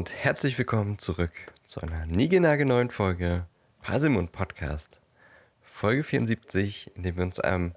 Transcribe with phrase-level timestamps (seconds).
[0.00, 1.32] Und herzlich willkommen zurück
[1.66, 3.44] zu einer niegelnagelneuen Folge
[3.82, 4.98] Haselmund Podcast.
[5.60, 7.74] Folge 74, in dem wir uns einem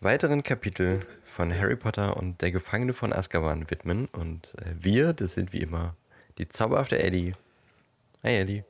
[0.00, 4.06] weiteren Kapitel von Harry Potter und der Gefangene von Azkaban widmen.
[4.06, 5.94] Und äh, wir, das sind wie immer
[6.38, 7.34] die zauberhafte Ellie.
[8.24, 8.64] Hi Ellie.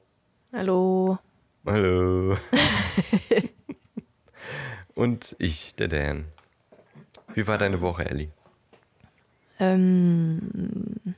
[0.52, 1.18] Hallo.
[1.64, 2.36] Hallo.
[4.94, 6.26] und ich, der Dan.
[7.32, 8.28] Wie war deine Woche, Ellie?
[9.58, 11.14] Ähm,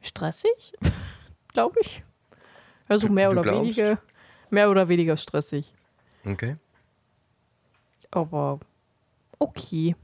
[0.00, 0.72] stressig,
[1.52, 2.02] glaube ich.
[2.88, 3.62] Also mehr Du oder glaubst?
[3.76, 3.98] weniger,
[4.50, 5.72] mehr oder weniger stressig.
[6.24, 6.56] Okay.
[8.10, 8.60] Aber
[9.38, 9.94] okay.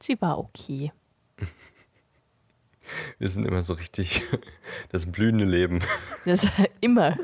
[0.00, 0.92] Sie war okay.
[3.18, 4.22] Wir sind immer so richtig
[4.90, 5.78] das blühende Leben.
[6.24, 6.46] Das
[6.80, 7.16] immer,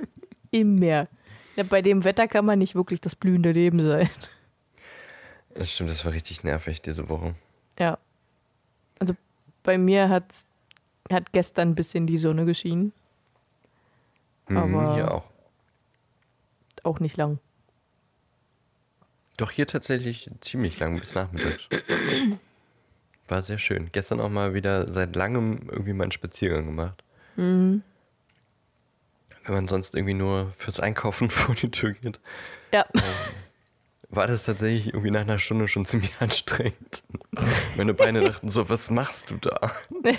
[0.53, 1.09] immer.
[1.57, 4.09] Ja, bei dem Wetter kann man nicht wirklich das blühende Leben sein.
[5.55, 7.35] Das stimmt, das war richtig nervig diese Woche.
[7.81, 7.99] Ja.
[9.01, 9.17] Also
[9.65, 10.25] bei mir hat,
[11.13, 12.93] hat gestern ein bisschen die Sonne geschienen.
[14.49, 15.31] Mhm, Aber- hier auch.
[16.85, 17.39] Auch nicht lang.
[19.37, 21.69] Doch hier tatsächlich ziemlich lang bis nachmittags.
[23.29, 23.91] War sehr schön.
[23.93, 27.05] Gestern auch mal wieder seit langem irgendwie mal einen Spaziergang gemacht.
[27.37, 27.83] Mhm.
[29.45, 32.19] Wenn man sonst irgendwie nur fürs Einkaufen vor die Tür geht,
[32.73, 32.87] Ja.
[34.11, 37.03] War das tatsächlich irgendwie nach einer Stunde schon ziemlich anstrengend.
[37.77, 39.73] Meine Beine dachten so, was machst du da?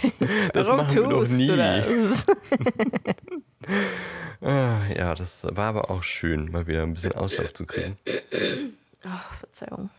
[0.53, 1.47] Das Warum machen wir doch nie.
[1.47, 2.25] das?
[4.41, 7.97] Ah, ja, das war aber auch schön, mal wieder ein bisschen Auslauf zu kriegen.
[9.03, 9.89] Ach, Verzeihung.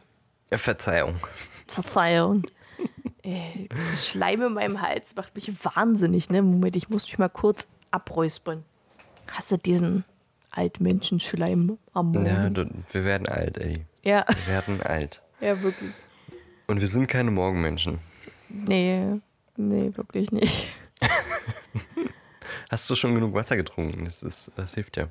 [0.51, 1.17] Verzeihung.
[1.67, 2.47] Verzeihung.
[3.23, 6.41] Äh, das Schleim in meinem Hals macht mich wahnsinnig, ne?
[6.41, 8.65] Moment, ich muss mich mal kurz abräuspern.
[9.31, 10.05] Hast du diesen
[10.51, 12.27] Altmenschenschleim am Morgen?
[12.27, 12.51] Ja,
[12.93, 13.85] wir werden alt, ey.
[14.03, 15.23] ja, Wir werden alt.
[15.41, 15.93] ja, wirklich.
[16.67, 17.99] Und wir sind keine Morgenmenschen.
[18.49, 19.21] Nee,
[19.57, 20.67] nee, wirklich nicht.
[22.71, 24.05] Hast du schon genug Wasser getrunken?
[24.05, 25.09] Das, ist, das hilft ja.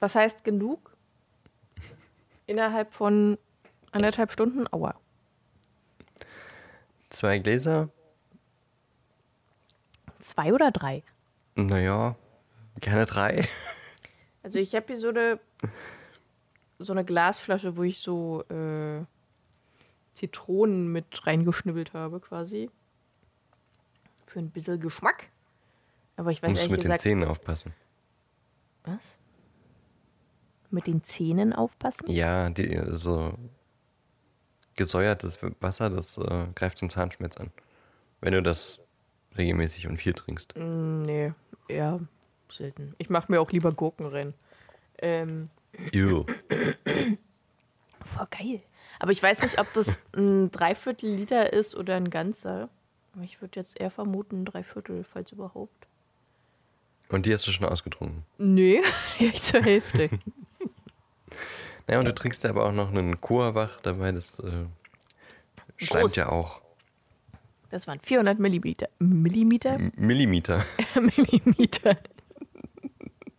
[0.00, 0.96] Was heißt genug?
[2.46, 3.38] Innerhalb von
[3.90, 4.66] anderthalb Stunden?
[4.72, 4.94] Aua.
[7.10, 7.88] Zwei Gläser?
[10.20, 11.02] Zwei oder drei?
[11.56, 12.14] Naja,
[12.80, 13.48] gerne drei.
[14.48, 15.38] Also ich habe hier so eine,
[16.78, 19.04] so eine Glasflasche, wo ich so äh,
[20.14, 22.70] Zitronen mit reingeschnibbelt habe quasi.
[24.24, 25.28] Für ein bisschen Geschmack.
[26.16, 27.02] Aber ich weiß Musst du ehrlich mit den gesagt...
[27.02, 27.74] Zähnen aufpassen.
[28.84, 29.18] Was?
[30.70, 32.08] Mit den Zähnen aufpassen?
[32.08, 33.34] Ja, die, so
[34.76, 37.52] gesäuertes Wasser, das äh, greift den Zahnschmerz an.
[38.22, 38.80] Wenn du das
[39.36, 40.56] regelmäßig und viel trinkst.
[40.56, 41.34] Mm, nee,
[41.68, 42.00] eher
[42.52, 42.94] selten.
[42.98, 44.34] Ich mache mir auch lieber Gurken rein.
[44.98, 45.50] Ähm,
[45.92, 46.24] Ew.
[48.00, 48.60] voll geil.
[48.98, 49.86] Aber ich weiß nicht, ob das
[50.16, 52.68] ein Dreiviertel Liter ist oder ein ganzer.
[53.22, 55.86] Ich würde jetzt eher vermuten, ein Dreiviertel, falls überhaupt.
[57.08, 58.24] Und die hast du schon ausgetrunken.
[58.38, 58.82] Nee,
[59.18, 60.10] ich zur Hälfte.
[61.86, 64.66] Naja, und du trinkst ja aber auch noch einen Coa-Wach dabei, das äh,
[65.78, 66.16] schleimt Groß.
[66.16, 66.60] ja auch.
[67.70, 68.88] Das waren 400 Millimeter.
[68.98, 69.76] Millimeter?
[69.76, 70.66] M Millimeter.
[70.94, 71.96] Millimeter.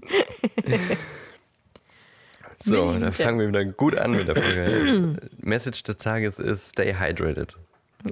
[2.62, 5.16] So, dann fangen wir wieder gut an mit der Folge.
[5.38, 7.56] Message des Tages ist Stay hydrated.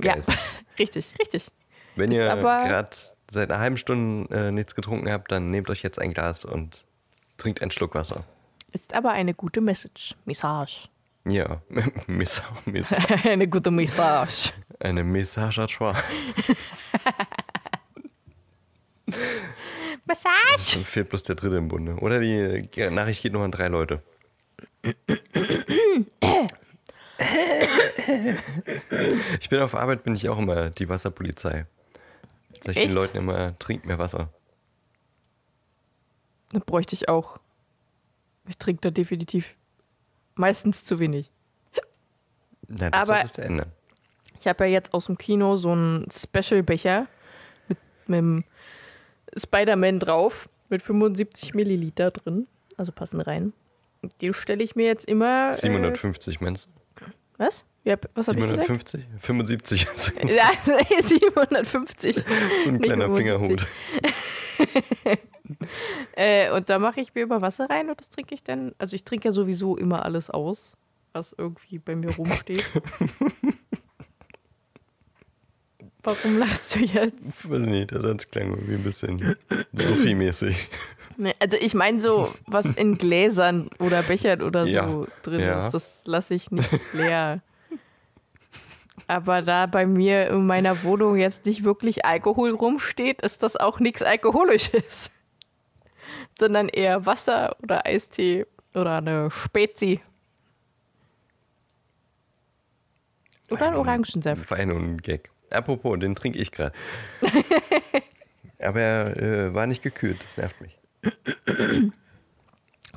[0.01, 0.27] Ja, Guys.
[0.79, 1.47] richtig, richtig.
[1.95, 2.89] Wenn Ist ihr gerade
[3.29, 6.85] seit einer halben Stunde äh, nichts getrunken habt, dann nehmt euch jetzt ein Glas und
[7.37, 8.23] trinkt einen Schluck Wasser.
[8.71, 10.15] Ist aber eine gute Message.
[10.25, 10.87] Message.
[11.25, 11.61] Ja,
[12.07, 12.41] Miss,
[13.23, 14.53] eine gute Message.
[14.79, 15.95] eine Message à trois.
[20.07, 20.73] Message!
[20.73, 21.95] Dann fehlt bloß der dritte im Bunde.
[21.95, 24.01] Oder die Nachricht geht nur an drei Leute.
[29.39, 31.65] Ich bin auf Arbeit, bin ich auch immer die Wasserpolizei.
[32.63, 32.93] Sag ich den Echt?
[32.95, 34.29] Leuten immer, trinkt mehr Wasser.
[36.51, 37.39] Das bräuchte ich auch.
[38.47, 39.55] Ich trinke da definitiv
[40.35, 41.29] meistens zu wenig.
[42.67, 43.71] Na, das Aber- solltest du ändern.
[44.39, 47.07] Ich habe ja jetzt aus dem Kino so einen Special-Becher
[47.67, 47.77] mit,
[48.07, 48.43] mit dem
[49.35, 52.47] Spider-Man drauf, mit 75 Milliliter drin.
[52.77, 53.53] Also passen rein.
[54.21, 55.53] Den stelle ich mir jetzt immer.
[55.53, 56.71] 750 Menschen.
[56.99, 57.03] Äh,
[57.37, 57.65] was?
[57.83, 58.39] Ja, was gesagt?
[58.39, 59.05] 750?
[59.19, 59.87] 75.
[59.87, 60.49] ist Ja,
[61.03, 62.15] 750.
[62.63, 63.15] so ein kleiner 75.
[63.15, 63.67] Fingerhut.
[66.13, 68.75] Äh, und da mache ich mir immer Wasser rein und das trinke ich dann.
[68.79, 70.73] Also ich trinke ja sowieso immer alles aus,
[71.13, 72.65] was irgendwie bei mir rumsteht.
[76.07, 77.51] Warum lachst du jetzt?
[77.51, 79.35] Weiß nicht, der Satz klang irgendwie ein bisschen
[79.73, 80.69] Sophie-mäßig.
[81.17, 85.65] Nee, also ich meine so, was in Gläsern oder Bechern oder so Ja, drin ja.
[85.67, 87.41] ist, das lasse ich nicht leer.
[89.07, 93.81] Aber da bei mir in meiner Wohnung jetzt nicht wirklich Alkohol rumsteht, ist das auch
[93.81, 95.11] nichts Alkoholisches.
[96.39, 99.99] Sondern eher Wasser oder Eistee oder eine Spezi.
[103.49, 104.49] Oder ein Orangensaft.
[104.49, 105.31] War nur ein Gag.
[105.49, 106.75] Apropos, den trinke ich gerade.
[108.59, 110.77] Aber er äh, war nicht gekühlt, das nervt mich.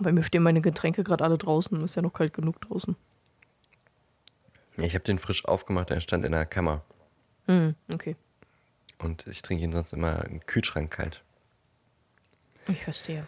[0.01, 1.83] Bei mir stehen meine Getränke gerade alle draußen.
[1.85, 2.97] Ist ja noch kalt genug draußen.
[4.79, 6.83] Ja, ich habe den frisch aufgemacht, er stand in der Kammer.
[7.47, 8.17] Hm, okay.
[8.99, 11.23] Und ich trinke ihn sonst immer im Kühlschrank kalt.
[12.69, 13.27] Ich verstehe.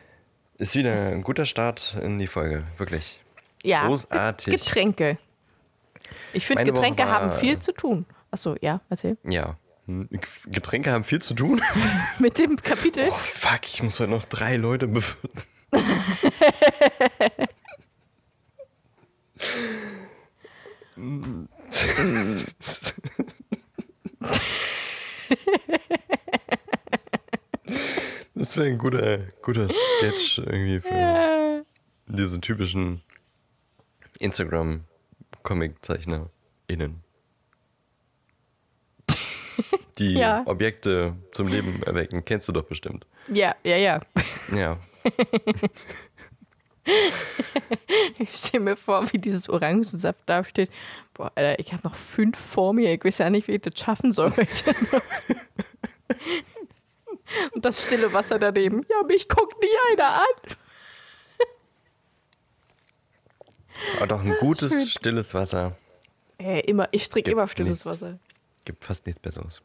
[0.59, 3.21] Ist wieder ein guter Start in die Folge, wirklich.
[3.63, 4.63] Ja, Großartig.
[4.63, 5.19] Getränke.
[6.33, 8.07] Ich finde, Getränke haben viel zu tun.
[8.33, 9.17] Achso, ja, erzähl.
[9.25, 9.57] Ja.
[9.87, 10.09] Hm,
[10.47, 11.61] Getränke haben viel zu tun.
[12.19, 13.09] Mit dem Kapitel.
[13.11, 15.43] Oh fuck, ich muss heute noch drei Leute befürchten.
[28.35, 29.69] Das wäre ein guter, guter
[29.99, 31.63] Sketch irgendwie für Äh,
[32.07, 33.03] diese typischen
[34.19, 37.03] Instagram-Comic-ZeichnerInnen.
[39.99, 40.43] Die Ja.
[40.47, 43.07] Objekte zum Leben erwecken, kennst du doch bestimmt.
[43.29, 44.01] ja, ja, ja.
[44.55, 44.79] Ja.
[48.19, 50.69] Ich stelle mir vor, wie dieses Orangensaft da steht.
[51.15, 52.93] Boah, Alter, ich habe noch fünf vor mir.
[52.93, 54.75] Ich weiß ja nicht, wie ich das schaffen soll heute.
[57.55, 58.85] Und das stille Wasser daneben.
[58.91, 60.57] Ja, mich guckt nie einer an.
[63.99, 65.77] Aber doch ein gutes, stilles Wasser.
[66.39, 67.87] Äh, immer, ich trinke immer stilles nichts.
[67.87, 68.19] Wasser.
[68.65, 69.61] Gibt fast nichts Besseres.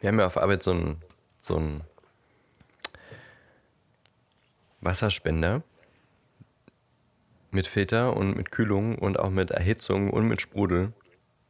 [0.00, 1.02] Wir haben ja auf Arbeit so einen
[1.38, 1.82] so einen
[4.80, 5.62] Wasserspender
[7.50, 10.92] mit Filter und mit Kühlung und auch mit Erhitzung und mit Sprudel.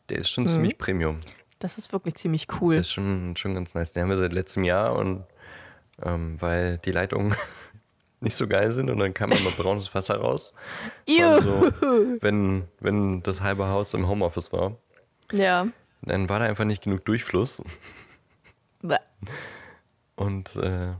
[0.08, 1.20] Der ist schon ziemlich Premium.
[1.60, 2.74] Das ist wirklich ziemlich Der cool.
[2.74, 3.92] ist schon, schon ganz nice.
[3.92, 5.24] Den haben wir seit letztem Jahr und
[6.02, 7.34] ähm, weil die Leitungen
[8.20, 10.52] nicht so geil sind und dann kam immer braunes Wasser raus.
[11.08, 11.72] So,
[12.20, 14.76] wenn, wenn das halbe Haus im Homeoffice war,
[15.30, 15.68] Ja.
[16.02, 17.62] Dann war da einfach nicht genug Durchfluss.
[18.82, 18.98] Bäh.
[20.16, 20.92] Und äh,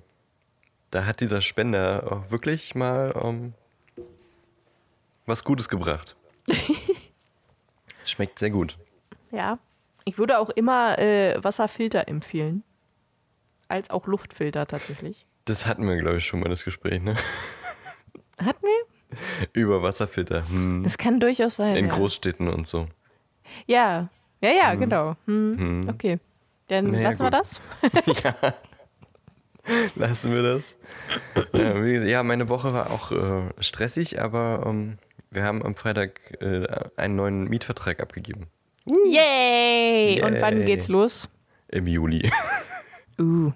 [0.91, 3.55] da hat dieser Spender auch wirklich mal ähm,
[5.27, 6.17] was Gutes gebracht.
[8.05, 8.79] Schmeckt sehr gut.
[9.31, 9.59] Ja.
[10.05, 12.65] Ich würde auch immer äh, Wasserfilter empfehlen.
[13.69, 15.27] Als auch Luftfilter tatsächlich.
[15.45, 17.17] Das hatten wir, glaube ich, schon mal das Gespräch, ne?
[18.39, 19.19] Hatten wir?
[19.53, 20.49] Über Wasserfilter.
[20.49, 20.83] Hm.
[20.85, 21.77] Das kann durchaus sein.
[21.77, 21.95] In ja.
[21.95, 22.89] Großstädten und so.
[23.67, 24.09] Ja,
[24.43, 25.17] ja, ja, genau.
[25.27, 25.89] Hm.
[25.89, 26.19] Okay.
[26.69, 27.41] Dann Naja, lassen wir gut.
[27.41, 27.61] das.
[29.95, 30.77] Lassen wir das.
[31.53, 34.99] ja, gesagt, ja, meine Woche war auch äh, stressig, aber ähm,
[35.31, 36.67] wir haben am Freitag äh,
[36.97, 38.49] einen neuen Mietvertrag abgegeben.
[38.87, 40.21] Yay!
[40.23, 40.65] Und wann Yay.
[40.67, 41.29] geht's los?
[41.69, 42.31] Im Juli.
[43.21, 43.53] Uh,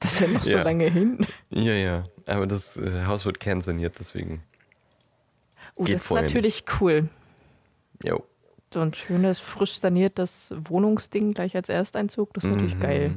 [0.00, 0.62] das ist ja noch so Ja.
[0.62, 1.26] lange hin.
[1.48, 2.04] ja, ja.
[2.26, 4.42] Aber das äh, Haus wird kernsaniert, deswegen.
[5.78, 7.08] Uh, Geht das ist natürlich cool.
[8.04, 8.22] Jo.
[8.72, 12.80] So ein schönes, frisch saniertes Wohnungsding gleich als Ersteinzug, das ist natürlich Mhm.
[12.80, 13.14] geil.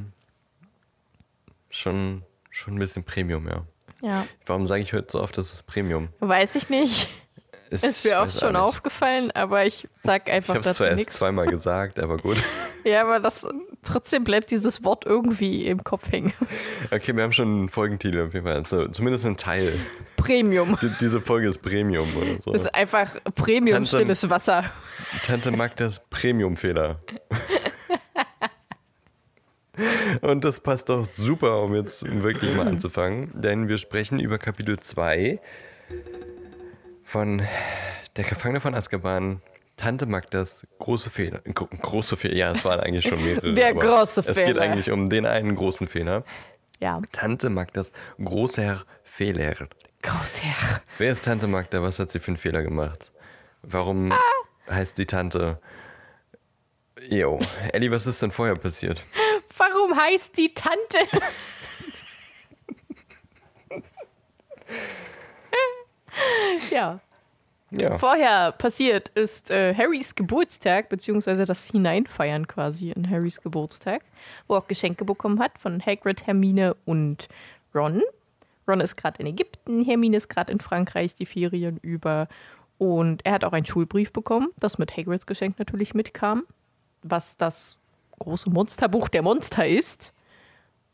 [1.70, 3.65] Schon, schon ein bisschen Premium, ja.
[4.01, 4.27] Ja.
[4.46, 6.10] Warum sage ich heute so oft, das ist Premium?
[6.20, 7.08] Weiß ich nicht.
[7.72, 8.62] Ist, Ist mir auch schon nicht.
[8.62, 11.13] aufgefallen, aber ich sag Ich einfach habe es dazu zwar erst nichts.
[11.13, 12.38] zweimal gesagt, aber gut.
[12.84, 13.46] Ja, aber das
[13.84, 16.34] trotzdem bleibt dieses Wort irgendwie im Kopf hängen.
[16.90, 18.56] Okay, wir haben schon einen Folgentitel auf jeden Fall.
[18.56, 19.80] Also, zumindest ein Teil.
[20.18, 20.75] Premium.
[20.82, 22.51] Die, diese Folge ist Premium oder so.
[22.51, 24.63] Das ist einfach Premium Tante- stilles Wasser.
[25.24, 27.01] Tante Magdas Premium-Fehler.
[30.22, 34.80] Und das passt doch super, um jetzt wirklich mal anzufangen, denn wir sprechen über Kapitel
[34.80, 35.40] 2
[37.12, 37.46] von
[38.15, 39.41] Der Gefangene von Azkaban,
[39.75, 41.41] Tante Magdas große Fehler.
[41.53, 43.53] Gro große Fehler, ja, es waren eigentlich schon mehrere.
[43.53, 44.62] Der große Es geht Fehler.
[44.62, 46.24] eigentlich um den einen großen Fehler.
[46.80, 47.01] Ja.
[47.12, 47.91] Tante Magdas
[48.24, 49.68] großer Fehler.
[50.01, 50.82] Großherr.
[51.00, 51.82] Wer ist Tante Magda?
[51.82, 53.12] Was hat sie für einen Fehler gemacht?
[53.62, 54.13] Warum
[54.70, 55.60] heißt die Tante?
[57.10, 57.41] Jo,
[57.74, 59.03] Ellie, was ist denn vorher passiert?
[59.58, 61.00] Warum heißt die Tante?
[66.72, 67.00] ja.
[67.74, 74.04] Ja, Vorher passiert ist äh, Harrys Geburtstag, beziehungsweise das Hineinfeiern quasi in Harrys Geburtstag,
[74.48, 77.30] wo er auch Geschenke bekommen hat von Hagrid, Hermine und
[77.74, 78.01] Ron.
[78.68, 82.28] Ron ist gerade in Ägypten, Hermine ist gerade in Frankreich die Ferien über.
[82.78, 86.44] Und er hat auch einen Schulbrief bekommen, das mit Hagrids Geschenk natürlich mitkam,
[87.04, 87.78] was das
[88.20, 90.13] große Monsterbuch der Monster ist.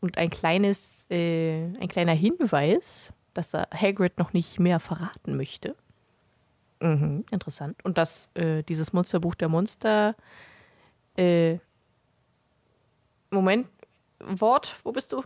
[0.00, 5.74] Und ein kleines, äh, ein kleiner Hinweis, dass er Hagrid noch nicht mehr verraten möchte.
[6.80, 7.82] Mhm, interessant.
[7.84, 10.14] Und dass äh, dieses Monsterbuch der Monster
[11.16, 11.58] Äh,
[13.30, 13.68] Moment.
[14.20, 15.22] Wort, wo bist du?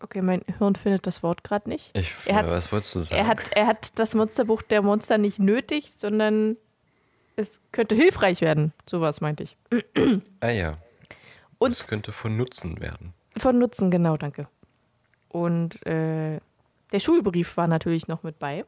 [0.00, 1.96] Okay, mein Hirn findet das Wort gerade nicht.
[1.96, 3.16] Ich, Er was wolltest du sagen?
[3.20, 6.56] Er hat, er hat das Monsterbuch der Monster nicht nötig, sondern
[7.36, 8.72] es könnte hilfreich werden.
[8.88, 9.56] Sowas meinte ich.
[10.40, 10.78] ah ja,
[11.58, 13.14] Und das könnte von Nutzen werden.
[13.38, 14.48] von Nutzen, genau, danke.
[15.32, 16.40] Und äh,
[16.92, 18.64] der Schulbrief war natürlich noch mit bei.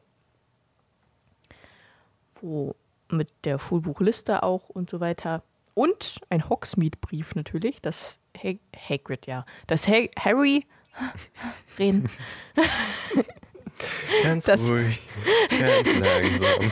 [2.41, 2.75] Wo
[3.11, 5.43] mit der Schulbuchliste auch und so weiter.
[5.75, 9.45] Und ein Hogsmeade-Brief natürlich, das ha Hagrid, ja.
[9.67, 10.65] Das ha Harry
[11.77, 12.09] reden.
[14.23, 15.01] Ganz Das- ruhig,
[15.49, 16.71] ganz langsam.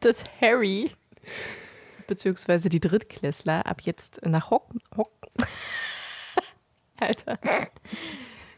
[0.00, 0.90] dass Harry
[2.08, 4.70] beziehungsweise die Drittklässler ab jetzt nach Hock...
[4.96, 5.12] Hock
[7.02, 7.38] Alter.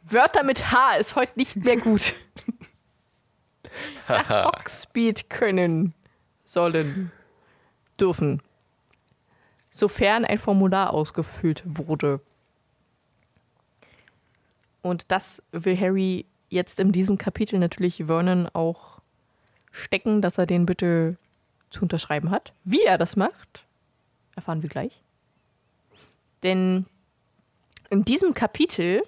[0.04, 2.14] Wörter mit H ist heute nicht mehr gut.
[4.08, 5.94] nach Hogsmeade können,
[6.44, 7.10] sollen,
[7.98, 8.42] dürfen.
[9.70, 12.20] Sofern ein Formular ausgefüllt wurde.
[14.82, 19.00] Und das will Harry jetzt in diesem Kapitel natürlich Vernon auch
[19.72, 21.16] stecken, dass er den bitte
[21.70, 22.52] zu unterschreiben hat.
[22.62, 23.64] Wie er das macht,
[24.36, 25.02] erfahren wir gleich.
[26.42, 26.86] Denn
[27.94, 29.04] in diesem Kapitel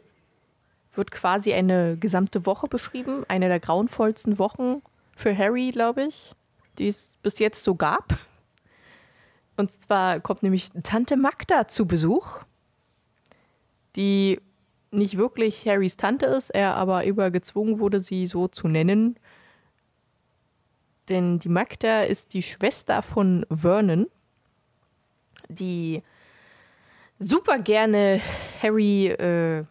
[0.94, 4.80] wird quasi eine gesamte Woche beschrieben, eine der grauenvollsten Wochen
[5.16, 6.36] für Harry, glaube ich,
[6.78, 8.16] die es bis jetzt so gab.
[9.56, 12.38] Und zwar kommt nämlich Tante Magda zu Besuch,
[13.96, 14.40] die
[14.92, 19.18] nicht wirklich Harrys Tante ist, er aber übergezwungen wurde, sie so zu nennen,
[21.08, 24.06] denn die Magda ist die Schwester von Vernon,
[25.48, 26.04] die
[27.18, 28.20] super gerne
[28.62, 29.64] Harry äh,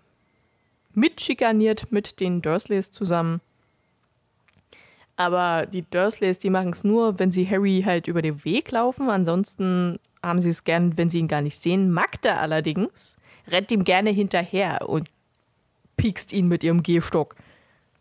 [0.93, 3.41] mitschikaniert mit den Dursleys zusammen.
[5.17, 9.09] Aber die Dursleys, die machen es nur, wenn sie Harry halt über den Weg laufen.
[9.09, 11.91] Ansonsten haben sie es gern, wenn sie ihn gar nicht sehen.
[11.91, 15.09] Magda allerdings rennt ihm gerne hinterher und
[15.97, 17.35] piekst ihn mit ihrem Gehstock.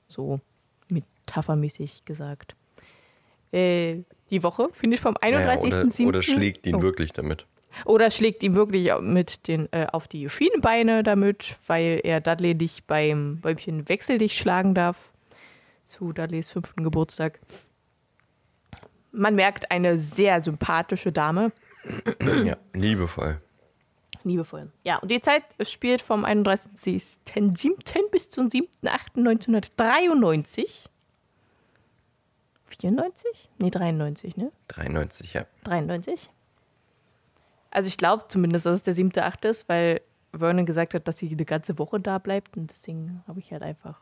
[0.08, 0.40] So
[0.88, 2.56] metaphermäßig gesagt.
[3.52, 3.98] Äh,
[4.30, 6.00] die Woche findet vom Naja, 31.07.
[6.02, 6.82] oder, oder schlägt ihn Oh.
[6.82, 7.46] wirklich damit.
[7.84, 12.86] Oder schlägt ihm wirklich mit den, äh, auf die Schienenbeine damit, weil er Dudley nicht
[12.86, 15.12] beim Bäumchen Wechsel dich schlagen darf.
[15.86, 17.40] Zu Dudleys fünften Geburtstag.
[19.12, 21.52] Man merkt eine sehr sympathische Dame.
[22.44, 23.40] ja, liebevoll.
[24.24, 24.72] Liebevoll.
[24.82, 28.10] Ja, und die Zeit spielt vom 31.07.
[28.10, 30.88] bis zum 7.8.1993.
[32.78, 33.50] 94?
[33.58, 34.50] Nee, 93, ne?
[34.68, 35.46] 93, ja.
[35.64, 36.30] 93.
[37.74, 40.00] Also ich glaube zumindest, dass es der siebte, achte ist, weil
[40.32, 43.62] Vernon gesagt hat, dass sie eine ganze Woche da bleibt und deswegen habe ich halt
[43.62, 43.98] einfach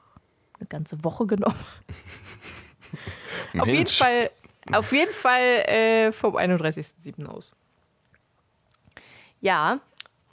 [0.59, 1.59] eine ganze Woche genommen.
[3.59, 3.87] Auf jeden.
[3.87, 4.31] Fall,
[4.71, 7.26] auf jeden Fall äh, vom 31.07.
[7.26, 7.52] aus.
[9.41, 9.81] Ja,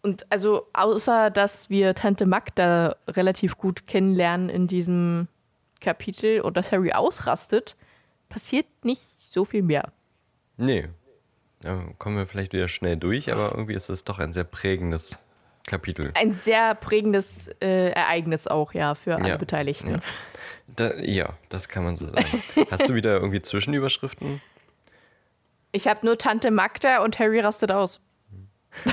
[0.01, 5.27] und also außer, dass wir Tante Magda relativ gut kennenlernen in diesem
[5.79, 7.75] Kapitel und dass Harry ausrastet,
[8.27, 9.91] passiert nicht so viel mehr.
[10.57, 10.89] Nee.
[11.61, 15.15] Da kommen wir vielleicht wieder schnell durch, aber irgendwie ist es doch ein sehr prägendes
[15.67, 16.11] Kapitel.
[16.15, 19.89] Ein sehr prägendes äh, Ereignis auch, ja, für alle Ja, Beteiligten.
[19.91, 19.99] ja.
[20.67, 22.43] Da, ja, das kann man so sagen.
[22.71, 24.41] Hast du wieder irgendwie Zwischenüberschriften?
[25.71, 27.99] Ich habe nur Tante Magda und Harry rastet aus.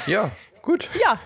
[0.06, 0.30] Ja,
[0.62, 0.88] gut.
[1.00, 1.20] Ja,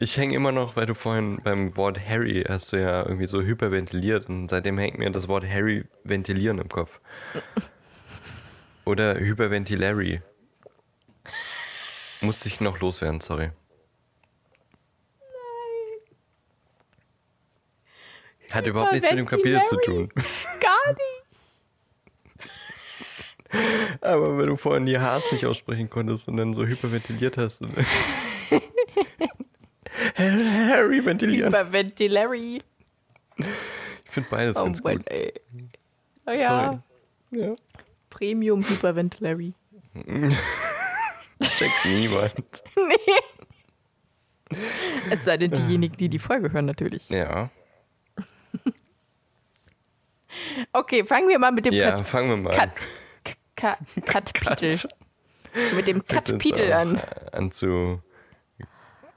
[0.00, 3.42] Ich hänge immer noch, weil du vorhin beim Wort Harry hast du ja irgendwie so
[3.42, 7.00] hyperventiliert und seitdem hängt mir das Wort Harry ventilieren im Kopf.
[8.88, 10.22] Oder Hyperventilary.
[12.22, 13.50] Musste ich noch loswerden, sorry.
[18.50, 20.08] Hat überhaupt nichts mit dem Kapitel zu tun.
[20.60, 21.26] gar nicht.
[24.00, 27.60] Aber wenn du vorhin die Hs nicht aussprechen konntest und dann so hyperventiliert hast.
[30.16, 31.52] Harry ventilieren.
[31.52, 32.62] Hyperventilary.
[33.36, 33.46] Ich
[34.06, 35.06] finde beides Oh ganz gut.
[35.10, 35.34] ey.
[36.24, 36.80] Oh ja,
[37.30, 37.42] Sorry.
[37.42, 37.54] Ja.
[38.18, 39.52] Premium Hyperventilary.
[41.40, 42.34] Checkt niemand.
[45.10, 47.06] Es sei denn, diejenigen, die die Folge hören, natürlich.
[47.10, 47.50] Ja.
[50.72, 52.74] Okay, fangen wir mal mit dem Ja, Kat fangen wir mal Kat an.
[53.56, 53.78] Kat
[54.34, 54.78] Katpitel.
[55.74, 57.00] Mit dem auch, an.
[57.32, 58.02] An zu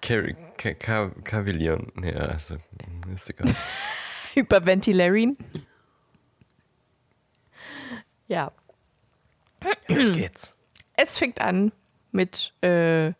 [0.02, 1.92] Carry- Ka- Ka- Kavilieren.
[2.04, 2.56] Ja, also,
[3.14, 3.54] ist egal.
[4.34, 5.38] Hyperventilarin.
[8.28, 8.52] Ja.
[9.96, 10.56] Los geht's.
[10.94, 11.72] Es fängt an
[12.12, 13.14] mit äh,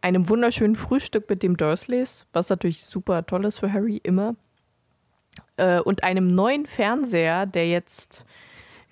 [0.00, 4.36] einem wunderschönen Frühstück mit dem Dursleys, was natürlich super toll ist für Harry, immer.
[5.56, 8.24] Äh, und einem neuen Fernseher, der jetzt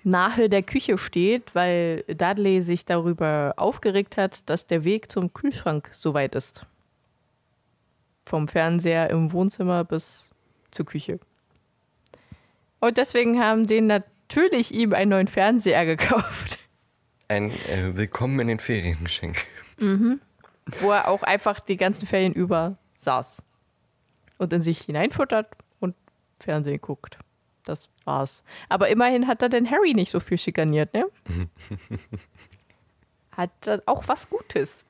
[0.03, 5.89] nahe der Küche steht, weil Dudley sich darüber aufgeregt hat, dass der Weg zum Kühlschrank
[5.91, 6.65] so weit ist.
[8.25, 10.31] Vom Fernseher im Wohnzimmer bis
[10.71, 11.19] zur Küche.
[12.79, 16.59] Und deswegen haben den natürlich ihm einen neuen Fernseher gekauft.
[17.29, 19.37] Ein äh, Willkommen in den Ferien Geschenk.
[20.79, 23.43] wo er auch einfach die ganzen Ferien über saß
[24.37, 25.47] und in sich hineinfuttert
[25.81, 25.95] und
[26.39, 27.17] Fernsehen guckt.
[27.65, 28.43] Das war's.
[28.69, 31.05] Aber immerhin hat er den Harry nicht so viel schikaniert, ne?
[33.31, 34.85] hat dann auch was Gutes.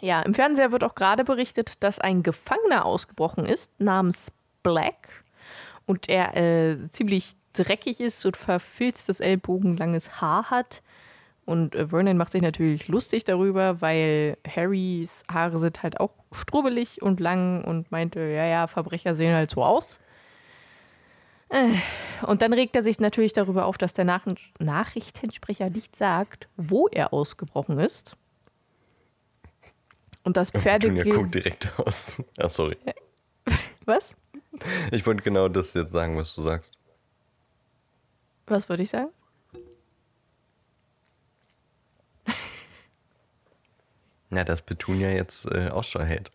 [0.00, 4.30] Ja, im Fernseher wird auch gerade berichtet, dass ein Gefangener ausgebrochen ist namens
[4.62, 5.24] Black
[5.86, 10.82] und er äh, ziemlich dreckig ist und verfilztes ellbogenlanges Haar hat.
[11.44, 17.02] Und äh, Vernon macht sich natürlich lustig darüber, weil Harrys Haare sind halt auch strubbelig
[17.02, 20.00] und lang und meinte, ja, ja, Verbrecher sehen halt so aus.
[21.48, 21.74] Äh,
[22.26, 24.24] Und dann regt er sich natürlich darüber auf, dass der Nach
[24.58, 28.16] Nachrichtensprecher nicht sagt, wo er ausgebrochen ist.
[30.24, 31.18] Und das Petunia Pferde...
[31.18, 32.22] guckt direkt aus.
[32.38, 32.76] Ah, sorry.
[33.84, 34.14] Was?
[34.92, 36.78] Ich wollte genau das jetzt sagen, was du sagst.
[38.46, 39.10] Was würde ich sagen?
[44.32, 46.30] Na, dass Petunia jetzt äh, Ausschau hält.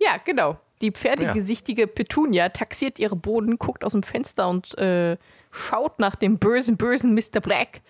[0.00, 0.58] Ja, genau.
[0.80, 5.16] Die pferdegesichtige Petunia taxiert ihre Boden, guckt aus dem Fenster und äh,
[5.52, 7.40] schaut nach dem bösen, bösen Mr.
[7.40, 7.82] Black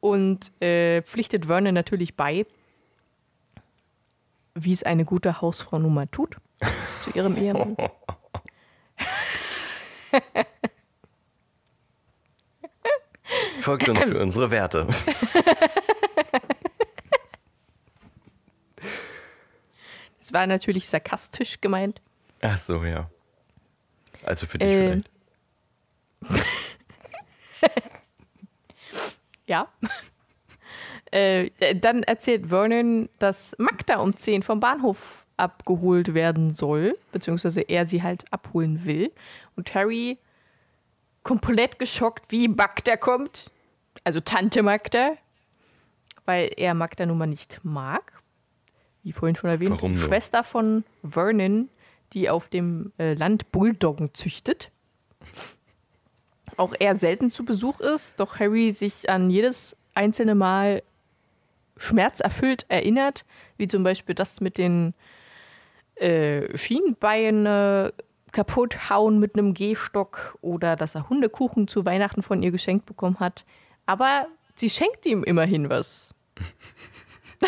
[0.00, 2.44] und äh, pflichtet Vernon natürlich bei,
[4.54, 6.36] wie es eine gute Hausfrau nun mal tut,
[7.02, 7.74] zu ihrem Ehemann.
[13.60, 14.86] Folgt uns für unsere Werte.
[20.32, 22.00] Das war natürlich sarkastisch gemeint.
[22.40, 23.10] Ach so, ja.
[24.24, 25.04] Also für dich Ähm,
[26.22, 26.46] vielleicht.
[29.46, 29.68] Ja.
[31.10, 37.86] äh, dann erzählt Vernon, dass Magda um 10 vom Bahnhof abgeholt werden soll, beziehungsweise er
[37.86, 39.12] sie halt abholen will.
[39.56, 40.16] Und Harry,
[41.22, 43.50] komplett geschockt, wie Magda kommt,
[44.04, 45.18] also Tante Magda,
[46.24, 48.11] weil er Magda nun mal nicht mag.
[49.02, 50.06] Wie vorhin schon erwähnt, Warum nur?
[50.06, 51.68] Schwester von Vernon,
[52.12, 54.70] die auf dem äh, Land Bulldoggen züchtet
[56.56, 60.82] auch eher selten zu Besuch ist, doch Harry sich an jedes einzelne Mal
[61.76, 63.24] schmerzerfüllt erinnert,
[63.56, 64.94] wie zum Beispiel das mit den
[65.96, 67.92] äh, Schienbeine
[68.30, 73.20] kaputt hauen mit einem Gehstock oder dass er Hundekuchen zu Weihnachten von ihr geschenkt bekommen
[73.20, 73.44] hat.
[73.84, 76.14] Aber sie schenkt ihm immerhin was.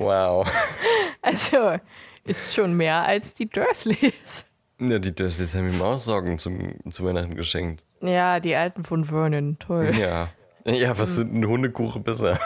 [0.00, 0.48] Wow.
[1.22, 1.78] Also
[2.24, 4.46] ist schon mehr als die Dursleys.
[4.80, 7.84] Ja, die Dursleys haben ihm auch Sorgen zum, zu Weihnachten geschenkt.
[8.00, 9.94] Ja, die Alten von Vernon, toll.
[9.94, 10.30] Ja.
[10.64, 12.40] Ja, was sind ein Hundekuchen besser?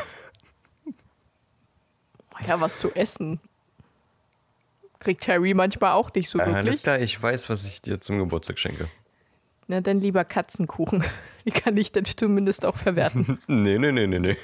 [2.46, 3.38] Ja, was zu essen.
[4.98, 6.82] Kriegt Harry manchmal auch nicht so Alles wirklich.
[6.82, 8.88] klar, ich weiß, was ich dir zum Geburtstag schenke.
[9.66, 11.04] Na, dann lieber Katzenkuchen.
[11.44, 13.38] Die kann ich dann zumindest auch verwerten.
[13.46, 14.36] Nee, nee, nee, nee, nee.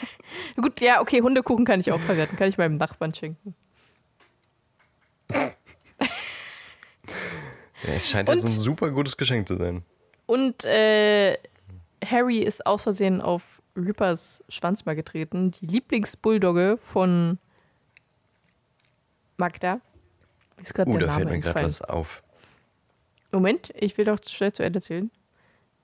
[0.60, 2.36] Gut, ja, okay, Hundekuchen kann ich auch verwerten.
[2.36, 3.54] Kann ich meinem Nachbarn schenken.
[5.30, 5.52] Ja,
[7.94, 9.82] es scheint Und- ein super gutes Geschenk zu sein.
[10.26, 11.36] Und äh,
[12.04, 13.42] Harry ist aus Versehen auf
[13.76, 15.50] Rippers Schwanz mal getreten.
[15.52, 17.38] Die Lieblingsbulldogge von
[19.36, 19.80] Magda.
[20.62, 22.21] Ist der da fällt mir gerade was auf.
[23.32, 25.10] Moment, ich will doch schnell zu Ende erzählen.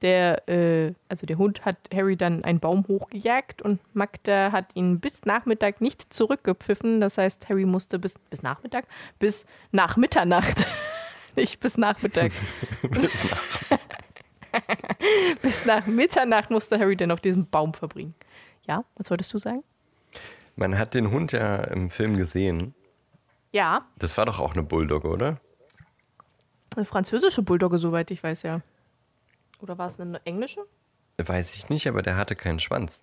[0.02, 5.00] Der, äh, also der Hund hat Harry dann einen Baum hochgejagt und Magda hat ihn
[5.00, 7.00] bis Nachmittag nicht zurückgepfiffen.
[7.00, 8.86] Das heißt, Harry musste bis, bis Nachmittag,
[9.18, 10.64] bis nach Mitternacht,
[11.36, 12.30] nicht bis Nachmittag,
[12.90, 13.78] Bis nach-
[15.42, 18.14] bis nach Mitternacht musste Harry dann auf diesem Baum verbringen.
[18.66, 19.64] Ja, was wolltest du sagen?
[20.56, 22.74] Man hat den Hund ja im Film gesehen.
[23.52, 25.40] Ja, Das war doch auch eine Bulldogge, oder?
[26.78, 28.62] Eine französische Bulldogge, soweit ich weiß, ja.
[29.60, 30.64] Oder war es eine englische?
[31.18, 33.02] Weiß ich nicht, aber der hatte keinen Schwanz.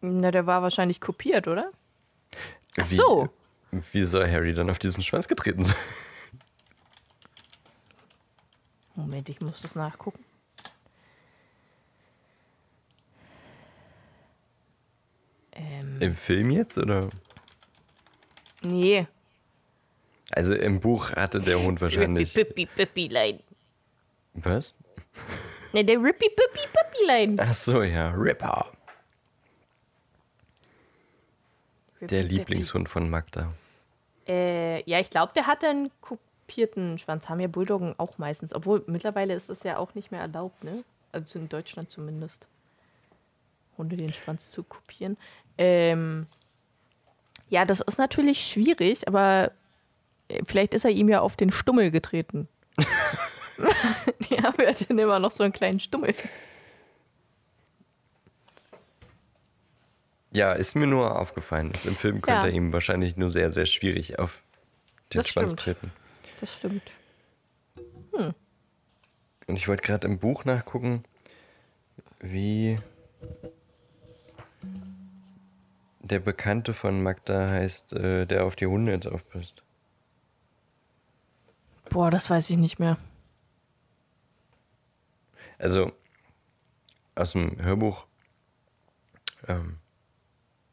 [0.00, 1.72] Na, der war wahrscheinlich kopiert, oder?
[2.78, 3.28] Ach Wie- so.
[3.70, 5.76] Wie soll Harry dann auf diesen Schwanz getreten sein?
[8.94, 10.24] Moment, ich muss das nachgucken.
[15.52, 17.10] Ähm, Im Film jetzt, oder?
[18.62, 19.06] nee.
[20.30, 22.36] Also im Buch hatte der Hund wahrscheinlich.
[22.36, 23.40] Rippy Pippi Pippilein.
[24.34, 24.74] Was?
[25.72, 27.36] Ne, der Rippy Pippi Pippilein.
[27.40, 28.72] Ach so, ja, Ripper.
[32.00, 33.52] Der Lieblingshund von Magda.
[34.28, 38.54] Äh, ja, ich glaube, der hatte einen kupierten Schwanz haben ja Bulldoggen auch meistens.
[38.54, 40.84] Obwohl mittlerweile ist das ja auch nicht mehr erlaubt, ne?
[41.10, 42.46] Also in Deutschland zumindest.
[43.76, 45.16] Hunde den Schwanz zu kopieren.
[45.56, 46.26] Ähm,
[47.48, 49.52] ja, das ist natürlich schwierig, aber
[50.46, 52.48] vielleicht ist er ihm ja auf den Stummel getreten.
[54.30, 56.14] ja, wir hatten immer noch so einen kleinen Stummel.
[60.30, 61.72] Ja, ist mir nur aufgefallen.
[61.72, 62.46] Das im Film könnte Ja.
[62.46, 64.42] er ihm wahrscheinlich nur sehr, sehr schwierig auf
[65.12, 65.60] den Das Schwanz stimmt.
[65.80, 65.92] treten.
[66.40, 66.82] Das stimmt.
[69.46, 71.04] Und ich wollte gerade im Buch nachgucken,
[72.20, 72.78] wie
[76.00, 79.62] der Bekannte von Magda heißt, äh, der auf die Hunde jetzt aufpasst.
[81.90, 82.98] Boah, das weiß ich nicht mehr.
[85.58, 85.92] Also
[87.14, 88.06] aus dem Hörbuch,
[89.48, 89.78] ähm,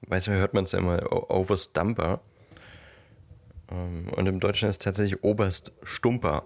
[0.01, 2.21] weiß man, hört man es ja immer, Oberst Dumper.
[3.71, 6.45] Ähm, und im Deutschen ist es tatsächlich Oberst Stumper.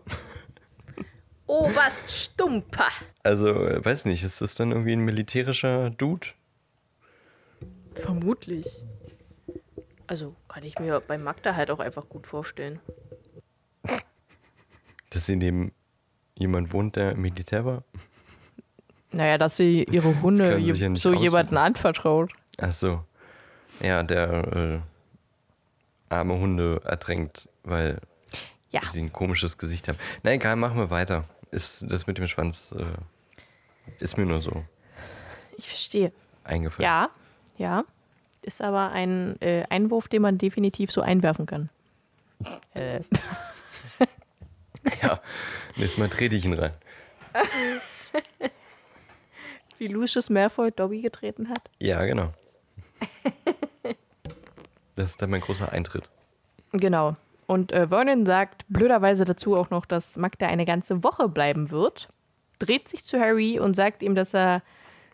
[1.47, 2.89] Oberst Stumper.
[3.23, 6.27] Also, äh, weiß nicht, ist das dann irgendwie ein militärischer Dude?
[7.95, 8.65] Vermutlich.
[10.08, 12.79] Also kann ich mir bei Magda halt auch einfach gut vorstellen.
[15.12, 15.72] Dass in dem
[16.36, 17.84] jemand wohnt, der im Militär war?
[19.12, 21.24] Naja, dass sie ihre Hunde sie je- ja so aussuchen.
[21.24, 22.32] jemanden anvertraut.
[22.60, 23.04] Ach so.
[23.82, 24.80] Ja, der äh,
[26.10, 28.00] arme Hunde ertränkt, weil
[28.69, 28.82] Ja.
[28.91, 29.98] sie ein komisches Gesicht haben.
[30.24, 31.26] Na egal, machen wir weiter.
[31.52, 32.86] Ist das mit dem Schwanz äh,
[34.04, 34.63] ist mir nur so
[35.58, 36.12] Ich verstehe.
[36.43, 36.86] eingefallen.
[36.86, 37.10] Ja,
[37.58, 37.84] ja.
[38.43, 41.69] Ist aber ein äh, Einwurf, den man definitiv so einwerfen kann.
[42.74, 43.02] Äh,
[45.02, 45.22] Ja.
[45.76, 46.74] Nächstes Mal trete ich ihn rein.
[49.78, 51.70] wie Lucius Malfoy Dobby getreten hat.
[51.80, 52.34] Ja, genau.
[54.96, 56.10] Das ist dann mein großer Eintritt.
[56.74, 57.15] Genau.
[57.48, 62.10] Und äh, Vernon sagt blöderweise dazu auch noch, dass Magda eine ganze Woche bleiben wird,
[62.60, 64.62] dreht sich zu Harry und sagt ihm, dass er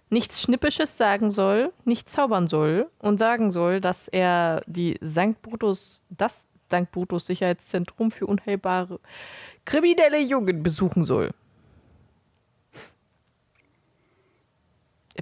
[0.10, 5.42] nichts Schnippisches sagen soll, nicht zaubern soll und sagen soll, dass er die St.
[5.42, 6.92] Brutus, das St.
[6.92, 9.00] Brutus Sicherheitszentrum für unheilbare
[9.66, 11.32] kriminelle Jungen besuchen soll.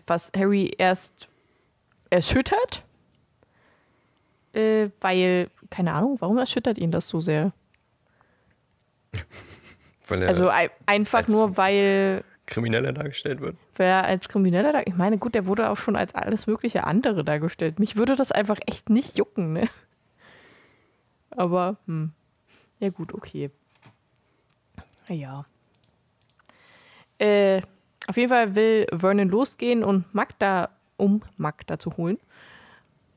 [0.08, 1.28] Was Harry erst
[2.10, 2.84] erschüttert,
[4.54, 7.54] äh, weil, keine Ahnung, warum erschüttert ihn das so sehr?
[10.08, 13.56] Weil er Also ei- einfach als- nur, weil, Krimineller dargestellt wird.
[13.76, 14.82] weil er als Krimineller da.
[14.86, 17.80] Ich meine, gut, der wurde auch schon als alles mögliche andere dargestellt.
[17.80, 19.70] Mich würde das einfach echt nicht jucken, ne?
[21.32, 22.12] Aber, hm.
[22.80, 23.50] Ja, gut, okay.
[25.08, 25.46] Ja.
[27.20, 27.62] Äh,
[28.08, 32.18] auf jeden Fall will Vernon losgehen und Magda, um Magda zu holen.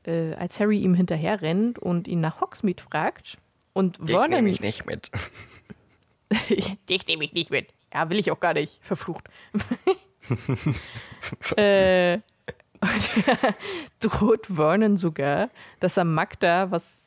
[0.05, 3.37] Äh, als Harry ihm hinterher rennt und ihn nach Hogsmeade fragt.
[3.73, 4.29] Und Ich Vernon.
[4.29, 5.11] nehme mich nicht mit.
[6.89, 7.67] Dich nehme ich nicht mit.
[7.93, 8.79] Ja, will ich auch gar nicht.
[8.83, 9.27] Verflucht.
[11.57, 12.19] äh,
[13.99, 17.01] droht Vernon sogar, dass er Magda was,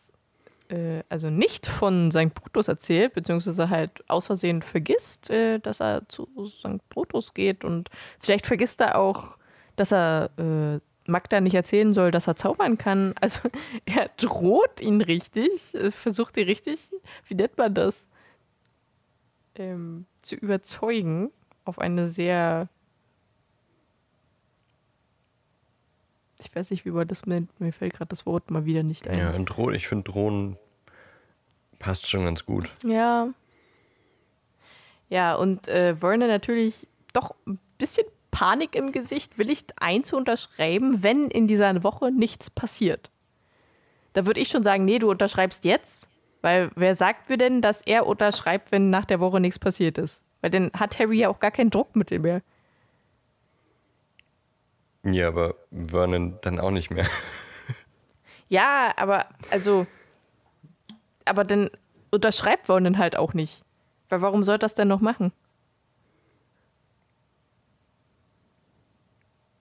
[0.70, 2.34] äh, also nicht von St.
[2.34, 6.88] Brutus erzählt, beziehungsweise halt aus Versehen vergisst, äh, dass er zu St.
[6.88, 9.36] Brutus geht und vielleicht vergisst er auch,
[9.76, 10.80] dass er äh,
[11.10, 13.14] Magda nicht erzählen soll, dass er zaubern kann.
[13.20, 13.40] Also
[13.86, 16.90] er droht ihn richtig, äh, versucht ihn richtig,
[17.26, 18.06] wie nennt man das?
[19.60, 21.30] ähm, zu überzeugen
[21.64, 22.68] auf eine sehr.
[26.42, 27.58] Ich weiß nicht, wie man das nennt.
[27.60, 29.34] Mir fällt gerade das Wort mal wieder nicht Ja, ein.
[29.36, 30.56] und Drohnen, ich finde Drohnen
[31.78, 32.70] passt schon ganz gut.
[32.84, 33.28] Ja.
[35.08, 41.02] Ja, und äh, Vernon natürlich doch ein bisschen Panik im Gesicht, willigt ein zu unterschreiben,
[41.02, 43.10] wenn in dieser Woche nichts passiert.
[44.12, 46.06] Da würde ich schon sagen, nee, du unterschreibst jetzt,
[46.42, 50.22] weil wer sagt mir denn, dass er unterschreibt, wenn nach der Woche nichts passiert ist?
[50.42, 52.42] Weil dann hat Harry ja auch gar kein Druckmittel mehr.
[55.04, 57.06] Ja, aber Vernon dann auch nicht mehr.
[58.48, 59.86] Ja, aber also,
[61.24, 61.70] aber dann
[62.10, 63.62] unterschreibt Vernon halt auch nicht.
[64.08, 65.32] Weil warum soll das denn noch machen?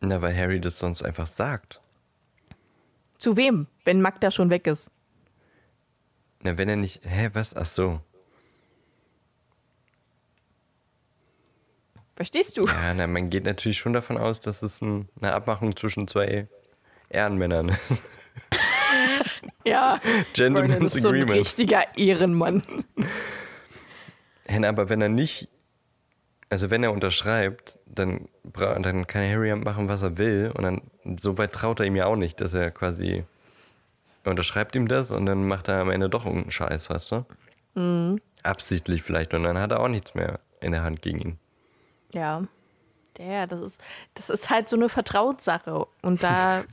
[0.01, 1.81] Na, weil Harry das sonst einfach sagt.
[3.17, 4.89] Zu wem, wenn Magda schon weg ist?
[6.41, 7.01] Na, wenn er nicht.
[7.03, 7.55] Hä, was?
[7.55, 8.01] Ach so.
[12.19, 12.67] Verstehst du?
[12.67, 16.49] Ja, na, man geht natürlich schon davon aus, dass es ein, eine Abmachung zwischen zwei
[17.09, 18.03] Ehrenmännern ist.
[19.63, 20.01] Ja.
[20.33, 21.39] Gentleman's ist so ein Agreement.
[21.39, 22.63] richtiger Ehrenmann.
[24.45, 25.47] Hen, aber wenn er nicht,
[26.49, 30.51] also wenn er unterschreibt, dann, dann kann Harry machen, was er will.
[30.55, 30.81] Und dann,
[31.19, 33.23] so weit traut er ihm ja auch nicht, dass er quasi,
[34.23, 37.25] er unterschreibt ihm das und dann macht er am Ende doch irgendeinen Scheiß, weißt du?
[38.43, 39.33] Absichtlich vielleicht.
[39.33, 41.39] Und dann hat er auch nichts mehr in der Hand gegen ihn.
[42.11, 42.43] Ja.
[43.17, 43.81] Ja, das ist,
[44.13, 45.85] das ist halt so eine Vertrauenssache.
[46.01, 46.63] Und da.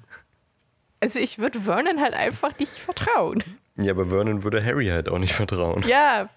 [1.01, 3.43] also ich würde Vernon halt einfach nicht vertrauen.
[3.77, 5.85] Ja, aber Vernon würde Harry halt auch nicht vertrauen.
[5.87, 6.29] Ja.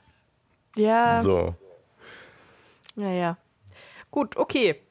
[0.75, 1.21] Ja.
[1.21, 1.55] So.
[2.95, 3.37] Ja, ja.
[4.11, 4.81] Gut, okay.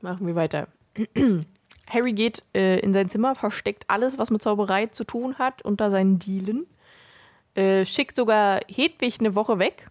[0.00, 0.68] Machen wir weiter.
[1.86, 5.90] Harry geht äh, in sein Zimmer, versteckt alles, was mit Zauberei zu tun hat, unter
[5.90, 6.66] seinen Dielen.
[7.54, 9.88] Äh, schickt sogar Hedwig eine Woche weg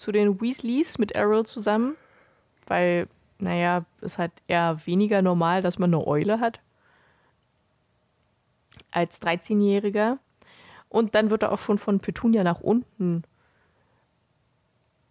[0.00, 1.94] zu den Weasleys mit Errol zusammen,
[2.66, 3.06] weil,
[3.38, 6.60] naja, es halt eher weniger normal, dass man eine Eule hat
[8.90, 10.16] als 13-Jähriger.
[10.88, 13.24] Und dann wird er auch schon von Petunia nach unten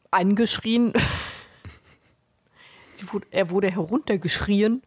[0.09, 0.93] angeschrien.
[3.11, 4.81] wurde, er wurde heruntergeschrien,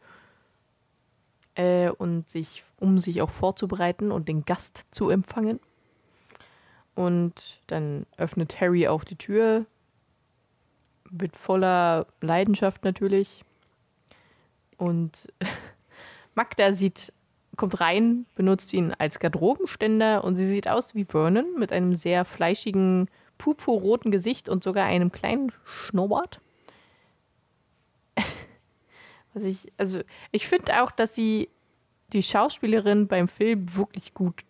[1.54, 5.60] äh, und sich, um sich auch vorzubereiten und den Gast zu empfangen.
[6.96, 9.64] Und dann öffnet Harry auch die Tür
[11.12, 13.44] mit voller Leidenschaft natürlich.
[14.76, 15.32] Und
[16.34, 17.12] Magda sieht,
[17.56, 22.24] kommt rein, benutzt ihn als Garderobenständer und sie sieht aus wie Vernon mit einem sehr
[22.24, 26.40] fleischigen, purpurroten Gesicht und sogar einem kleinen Schnurrbart.
[29.34, 31.48] Was ich, also ich finde auch, dass sie
[32.12, 34.42] die Schauspielerin beim Film wirklich gut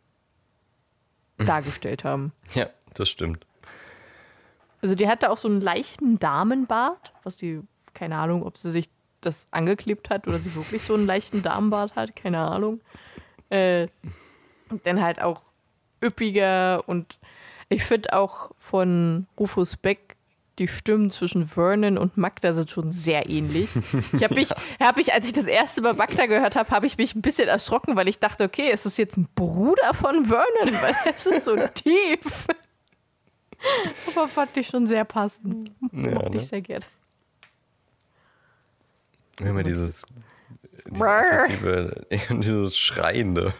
[1.38, 2.33] dargestellt haben.
[2.55, 3.46] Ja, das stimmt.
[4.83, 7.61] Also die hatte auch so einen leichten Damenbart, was die,
[7.95, 8.90] keine Ahnung, ob sie sich
[9.21, 12.81] das angeklebt hat oder sie wirklich so einen leichten Damenbart hat, keine Ahnung.
[13.49, 13.88] Äh,
[14.85, 15.42] dann halt auch
[16.03, 17.18] üppiger und
[17.68, 20.16] ich finde auch von Rufus Beck
[20.59, 23.71] die Stimmen zwischen Vernon und Magda sind schon sehr ähnlich.
[24.12, 26.99] Ich habe mich, hab mich, als ich das erste Mal Magda gehört habe, habe ich
[26.99, 30.83] mich ein bisschen erschrocken, weil ich dachte, okay, ist das jetzt ein Bruder von Vernon?
[30.83, 32.47] Weil es ist so tief.
[34.09, 35.70] Aber fand ich schon sehr passend.
[35.92, 36.38] Ja, Mochte ne?
[36.38, 36.85] ich sehr gerne.
[39.40, 40.05] Immer dieses,
[40.87, 41.48] dieses,
[42.31, 43.55] dieses Schreiende.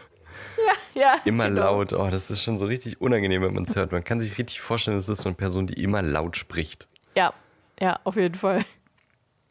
[0.57, 1.21] Ja, ja.
[1.25, 1.61] Immer genau.
[1.61, 1.93] laut.
[1.93, 3.91] Oh, das ist schon so richtig unangenehm, wenn man es hört.
[3.91, 6.87] Man kann sich richtig vorstellen, das ist so eine Person, die immer laut spricht.
[7.15, 7.33] Ja,
[7.79, 8.65] ja, auf jeden Fall.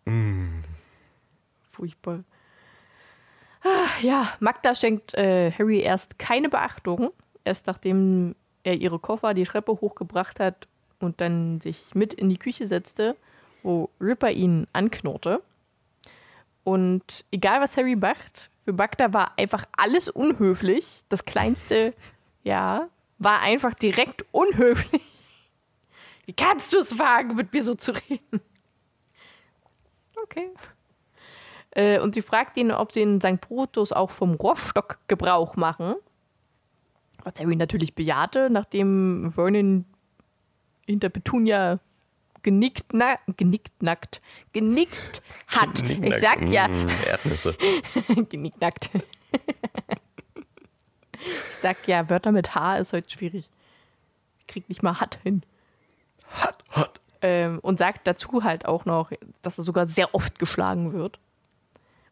[0.04, 0.60] Mm.
[1.72, 2.24] Furchtbar.
[3.64, 7.12] Ah, ja, Magda schenkt äh, Harry erst keine Beachtung.
[7.44, 8.34] Erst nachdem
[8.64, 10.68] er ihre Koffer die Treppe hochgebracht hat
[11.00, 13.16] und dann sich mit in die Küche setzte,
[13.62, 15.42] wo Ripper ihn anknurrte.
[16.64, 21.02] Und egal was Harry macht, für Bagda war einfach alles unhöflich.
[21.08, 21.94] Das Kleinste,
[22.44, 25.02] ja, war einfach direkt unhöflich.
[26.26, 28.40] Wie kannst du es wagen, mit mir so zu reden?
[30.22, 30.50] Okay.
[31.72, 33.40] Äh, und sie fragt ihn, ob sie in St.
[33.40, 35.96] Brutus auch vom Rohrstock Gebrauch machen.
[37.24, 39.84] Was Harry natürlich bejahte, nachdem Vernon
[40.86, 41.78] hinter Petunia
[42.42, 44.20] genickt, na, genickt nackt,
[44.52, 45.82] genickt hat.
[45.82, 46.68] ich sag ja.
[46.68, 47.56] Mm, Erdnüsse.
[48.28, 48.90] genickt nackt.
[51.22, 53.48] ich sag ja, Wörter mit H ist heute schwierig.
[54.40, 55.42] Ich krieg nicht mal hat hin.
[56.26, 57.00] Hat, hat.
[57.20, 61.20] Ähm, und sagt dazu halt auch noch, dass er sogar sehr oft geschlagen wird.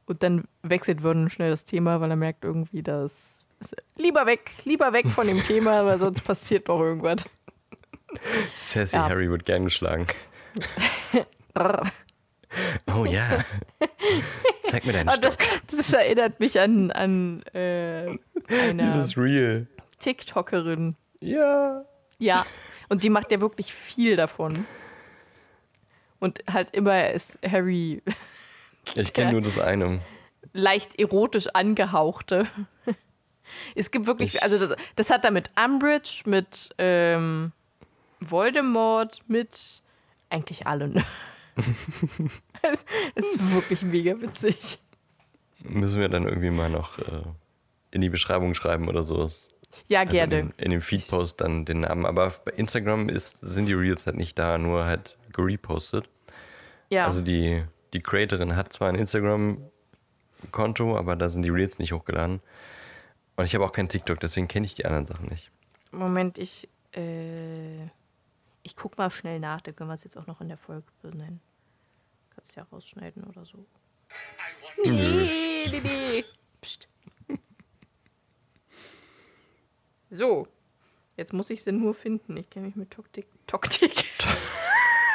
[0.07, 3.13] Und dann wechselt Vernon schnell das Thema, weil er merkt irgendwie, dass
[3.97, 7.25] lieber weg, lieber weg von dem Thema, weil sonst passiert doch irgendwas.
[8.55, 9.09] Sassy ja.
[9.09, 10.07] Harry wird gern geschlagen.
[11.55, 13.45] oh ja.
[14.63, 15.37] Zeig mir deinen oh, das,
[15.71, 18.19] das, erinnert mich an, an äh,
[18.49, 19.67] eine real.
[19.99, 20.97] TikTokerin.
[21.21, 21.85] Ja.
[22.19, 22.45] Ja.
[22.89, 24.67] Und die macht ja wirklich viel davon.
[26.19, 28.03] Und halt immer ist Harry.
[28.95, 30.01] Ich kenne nur das eine.
[30.53, 32.47] Leicht erotisch angehauchte.
[33.75, 37.53] Es gibt wirklich, ich also das, das, hat er mit Umbridge, mit ähm,
[38.21, 39.83] Voldemort, mit
[40.29, 41.05] eigentlich allen.
[43.15, 44.79] es ist wirklich mega witzig.
[45.63, 47.23] Müssen wir dann irgendwie mal noch äh,
[47.91, 49.31] in die Beschreibung schreiben oder so.
[49.89, 50.39] Ja, also gerne.
[50.39, 52.07] In, in dem Feedpost dann den Namen.
[52.07, 56.09] Aber bei Instagram ist, sind die Reels halt nicht da, nur halt gerepostet.
[56.89, 57.07] Ja.
[57.07, 62.41] Also die, die Creatorin hat zwar ein Instagram-Konto, aber da sind die Reels nicht hochgeladen.
[63.37, 65.51] Und ich habe auch kein TikTok, deswegen kenne ich die anderen Sachen nicht.
[65.91, 66.69] Moment, ich.
[66.95, 67.85] Äh,
[68.63, 70.87] ich guck mal schnell nach, dann können wir es jetzt auch noch in der Folge
[71.01, 71.41] benennen.
[72.35, 73.65] Kannst ja rausschneiden oder so.
[74.85, 76.25] Nee, nee, nee.
[76.61, 76.89] Psst.
[80.11, 80.49] So.
[81.17, 82.37] Jetzt muss ich sie nur finden.
[82.37, 83.27] Ich kenne mich mit Toktik.
[83.47, 84.05] Toktik.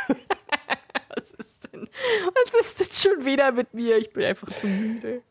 [1.09, 1.89] was ist denn?
[2.51, 3.97] Was ist denn schon wieder mit mir?
[3.97, 5.23] Ich bin einfach zu müde.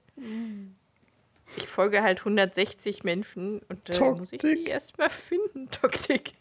[1.57, 6.35] Ich folge halt 160 Menschen und äh, muss ich die erstmal finden, Toktik.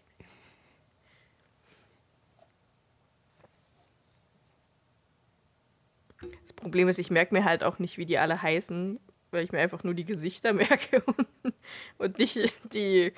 [6.20, 9.00] Das Problem ist, ich merke mir halt auch nicht, wie die alle heißen,
[9.32, 11.54] weil ich mir einfach nur die Gesichter merke und,
[11.98, 12.40] und nicht
[12.74, 13.14] die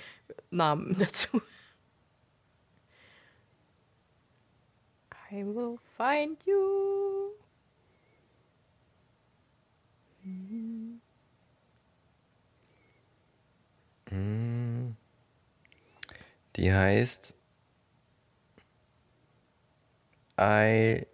[0.50, 1.42] Namen dazu.
[5.32, 7.32] I will find you.
[10.24, 10.95] Mm.
[16.56, 17.34] Die heißt
[20.39, 21.06] I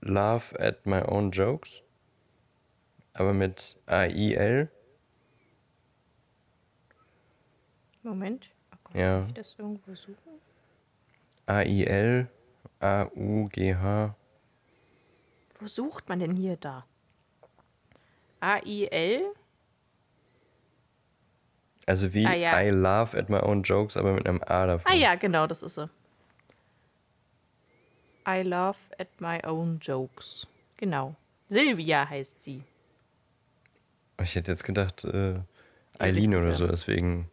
[0.00, 1.82] laugh at my own jokes.
[3.14, 4.70] Aber mit A-I-L.
[8.02, 8.50] Moment.
[8.84, 9.26] Kann Ja.
[9.26, 10.40] ich das irgendwo suchen?
[11.46, 12.28] A-I-L.
[12.80, 14.14] A-U-G-H.
[15.58, 16.86] Wo sucht man denn hier da?
[18.40, 19.32] A-I-L?
[21.86, 22.60] Also wie Ah, ja.
[22.60, 24.90] I laugh at my own jokes, aber mit einem A davor.
[24.90, 25.88] Ah ja, genau, das ist sie.
[28.28, 30.46] I laugh at my own jokes.
[30.78, 31.14] Genau.
[31.48, 32.62] Silvia heißt sie.
[34.20, 35.38] Ich hätte jetzt gedacht, äh,
[35.98, 37.30] Eileen oder so, deswegen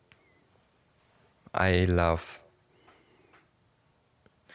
[1.57, 2.21] I love.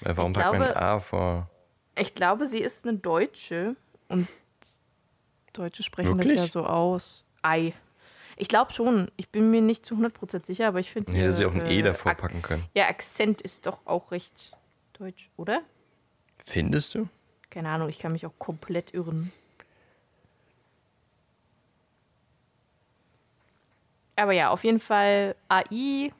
[0.01, 1.51] Weil warum Ich packt man ein glaube- A vor?
[1.97, 3.75] Ich glaube, sie ist eine Deutsche
[4.09, 4.29] und
[5.53, 6.37] Deutsche sprechen das Wirklich?
[6.41, 7.25] ja so aus.
[7.43, 7.73] Ei.
[8.41, 9.11] Ich glaube schon.
[9.17, 11.13] Ich bin mir nicht zu 100% sicher, aber ich finde.
[11.13, 12.65] Hätte sie auch ein E äh, davor Ak- packen können.
[12.75, 14.53] Ja, Akzent ist doch auch recht
[14.95, 15.63] deutsch, oder?
[16.45, 17.09] Findest du?
[17.51, 19.33] Keine Ahnung, ich kann mich auch komplett irren.
[24.17, 26.13] Aber ja, auf jeden Fall AI,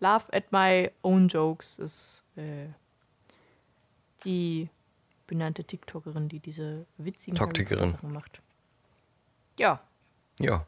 [0.00, 2.66] Laugh at my own jokes ist äh,
[4.24, 4.68] die
[5.26, 7.36] benannte TikTokerin, die diese witzigen
[7.92, 8.40] Sachen macht.
[9.58, 9.80] Ja,
[10.38, 10.66] Ja.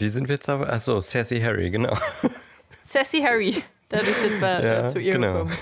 [0.00, 0.72] Wie sind wir jetzt aber?
[0.72, 1.96] Achso, Sassy Harry, genau.
[2.84, 3.62] Sassy Harry.
[3.88, 5.44] Dadurch sind wir Ja, äh, zu ihr genau.
[5.44, 5.56] gekommen.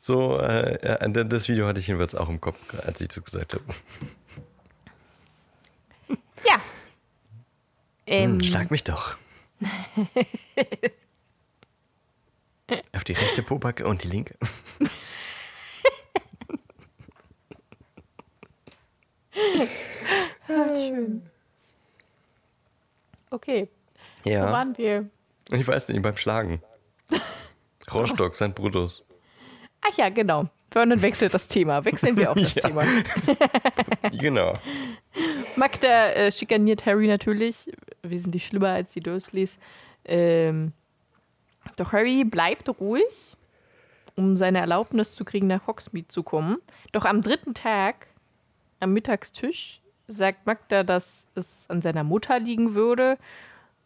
[0.00, 3.22] So, äh, ja, d- das Video hatte ich jedenfalls auch im Kopf, als ich das
[3.24, 3.64] gesagt habe.
[6.48, 6.60] Ja.
[8.06, 9.16] Ähm, Hm, schlag mich doch.
[12.92, 14.34] Auf die rechte Pobacke und die linke.
[23.36, 23.68] okay,
[24.24, 24.50] wo Ja.
[24.52, 25.08] waren wir?
[25.52, 26.60] Ich weiß nicht, beim Schlagen.
[27.92, 28.54] Rostock, St.
[28.54, 29.04] Brutus.
[29.80, 30.48] Ach ja, genau.
[30.72, 31.84] Vernon wechselt das Thema.
[31.84, 32.54] Wechseln wir auch das.
[32.54, 32.82] Thema.
[34.18, 34.54] Genau.
[35.56, 37.70] Magda äh, schikaniert Harry natürlich.
[38.02, 39.58] Wesentlich schlimmer als die Dursleys.
[40.04, 40.72] Ähm,
[41.76, 43.04] doch Harry bleibt ruhig,
[44.16, 46.58] um seine Erlaubnis zu kriegen, nach Hogsmeade zu kommen.
[46.92, 48.08] Doch am dritten Tag,
[48.80, 53.18] am Mittagstisch, sagt Magda, dass es an seiner Mutter liegen würde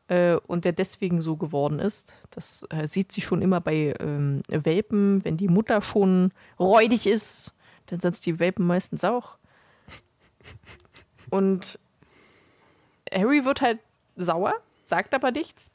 [0.08, 2.12] äh, und er deswegen so geworden ist.
[2.30, 7.54] Das äh, sieht sie schon immer bei ähm, Welpen, wenn die Mutter schon räudig ist,
[7.86, 9.36] dann sind es die Welpen meistens auch.
[11.30, 11.78] Und
[13.12, 13.78] Harry wird halt
[14.16, 14.54] sauer,
[14.84, 15.70] sagt aber nichts.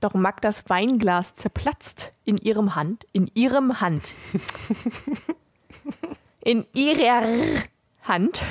[0.00, 4.02] Doch Magdas Weinglas zerplatzt in ihrem Hand, in ihrem Hand.
[6.42, 7.24] in ihrer
[8.02, 8.42] Hand.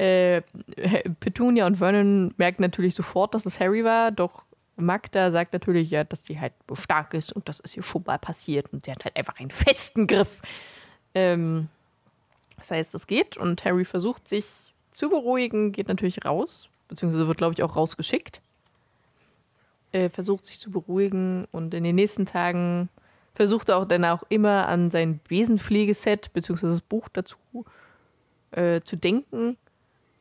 [0.00, 0.42] Äh,
[1.20, 4.44] Petunia und Vernon merken natürlich sofort, dass es Harry war, doch
[4.76, 8.18] Magda sagt natürlich ja, dass sie halt stark ist und das ist ihr schon mal
[8.18, 10.40] passiert und sie hat halt einfach einen festen Griff.
[11.14, 11.68] Ähm,
[12.56, 14.46] das heißt, es geht und Harry versucht sich
[14.92, 18.40] zu beruhigen, geht natürlich raus, beziehungsweise wird, glaube ich, auch rausgeschickt.
[19.92, 22.88] Äh, versucht sich zu beruhigen und in den nächsten Tagen
[23.34, 27.36] versucht er auch dann auch immer an sein Besenpflegeset, beziehungsweise das Buch dazu
[28.52, 29.58] äh, zu denken,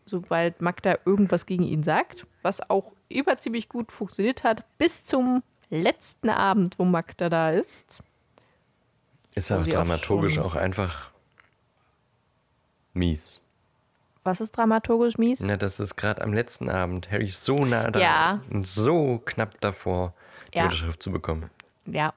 [0.09, 5.43] sobald Magda irgendwas gegen ihn sagt, was auch immer ziemlich gut funktioniert hat, bis zum
[5.69, 7.99] letzten Abend, wo Magda da ist.
[9.35, 11.11] Ist aber auch dramaturgisch schon- auch einfach
[12.93, 13.39] mies.
[14.23, 15.39] Was ist dramaturgisch mies?
[15.39, 18.41] Na, das ist gerade am letzten Abend Harry so nah da Ja.
[18.49, 20.13] und so knapp davor,
[20.53, 20.65] die Ja.
[20.65, 21.49] Unterschrift zu bekommen.
[21.85, 22.13] Ja.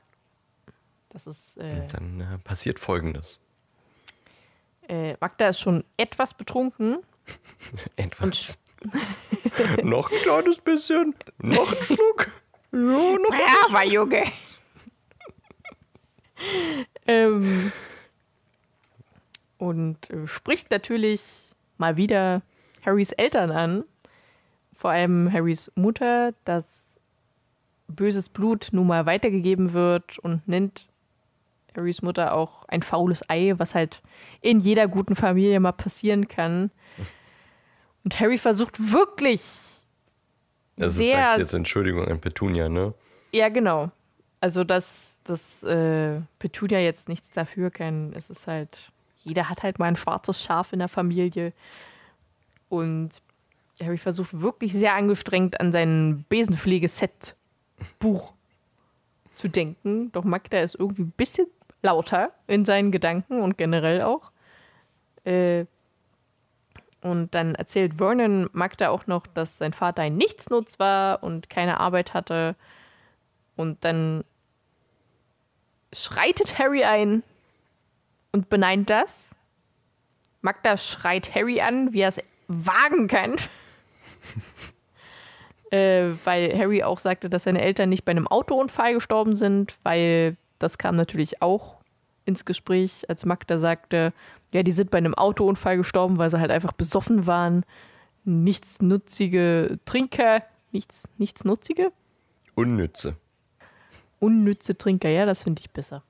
[1.11, 1.57] Das ist.
[1.59, 3.39] Äh, dann äh, passiert Folgendes.
[4.89, 6.99] äh, Magda ist schon etwas betrunken.
[7.97, 8.61] Etwas.
[9.83, 11.15] noch ein kleines bisschen.
[11.39, 12.31] Noch ein Schluck.
[12.73, 14.25] Ja, noch Braver Junge!
[17.07, 17.73] ähm,
[19.59, 21.23] und äh, spricht natürlich
[21.79, 22.43] mal wieder
[22.85, 23.85] Harrys Eltern an.
[24.75, 26.65] Vor allem Harrys Mutter, dass
[27.87, 30.89] böses Blut nun mal weitergegeben wird und nennt
[31.77, 34.03] Harrys Mutter auch ein faules Ei, was halt
[34.41, 36.71] in jeder guten Familie mal passieren kann.
[38.05, 39.43] Und Harry versucht wirklich
[40.77, 42.95] Das ist sehr sagt jetzt Entschuldigung an Petunia, ne?
[43.33, 43.91] Ja, genau.
[44.41, 48.13] Also das dass äh, Petunia jetzt nichts dafür kann.
[48.15, 48.93] Es ist halt,
[49.25, 51.53] jeder hat halt mal ein schwarzes Schaf in der Familie.
[52.69, 53.11] Und
[53.81, 58.33] Harry versucht wirklich sehr angestrengt an sein Besenpflegeset-Buch
[59.35, 60.13] zu denken.
[60.13, 61.47] Doch Magda ist irgendwie ein bisschen
[61.83, 64.31] lauter in seinen Gedanken und generell auch.
[65.25, 65.67] Äh,
[67.03, 71.81] und dann erzählt Vernon Magda auch noch, dass sein Vater ein Nichtsnutz war und keine
[71.81, 72.55] Arbeit hatte.
[73.57, 74.25] Und dann
[75.93, 77.25] schreitet Harry ein
[78.31, 79.31] und beneint das.
[80.43, 83.37] Magda schreit Harry an, wie er es wagen kann.
[85.73, 90.37] äh, weil Harry auch sagte, dass seine Eltern nicht bei einem Autounfall gestorben sind, weil
[90.63, 91.77] das kam natürlich auch
[92.25, 94.13] ins Gespräch, als Magda sagte,
[94.53, 97.65] ja, die sind bei einem Autounfall gestorben, weil sie halt einfach besoffen waren.
[98.25, 101.91] Nichtsnutzige Trinker, nichts, nichtsnutzige?
[102.55, 103.17] Unnütze.
[104.21, 106.03] Unnütze Trinker, ja, das finde ich besser.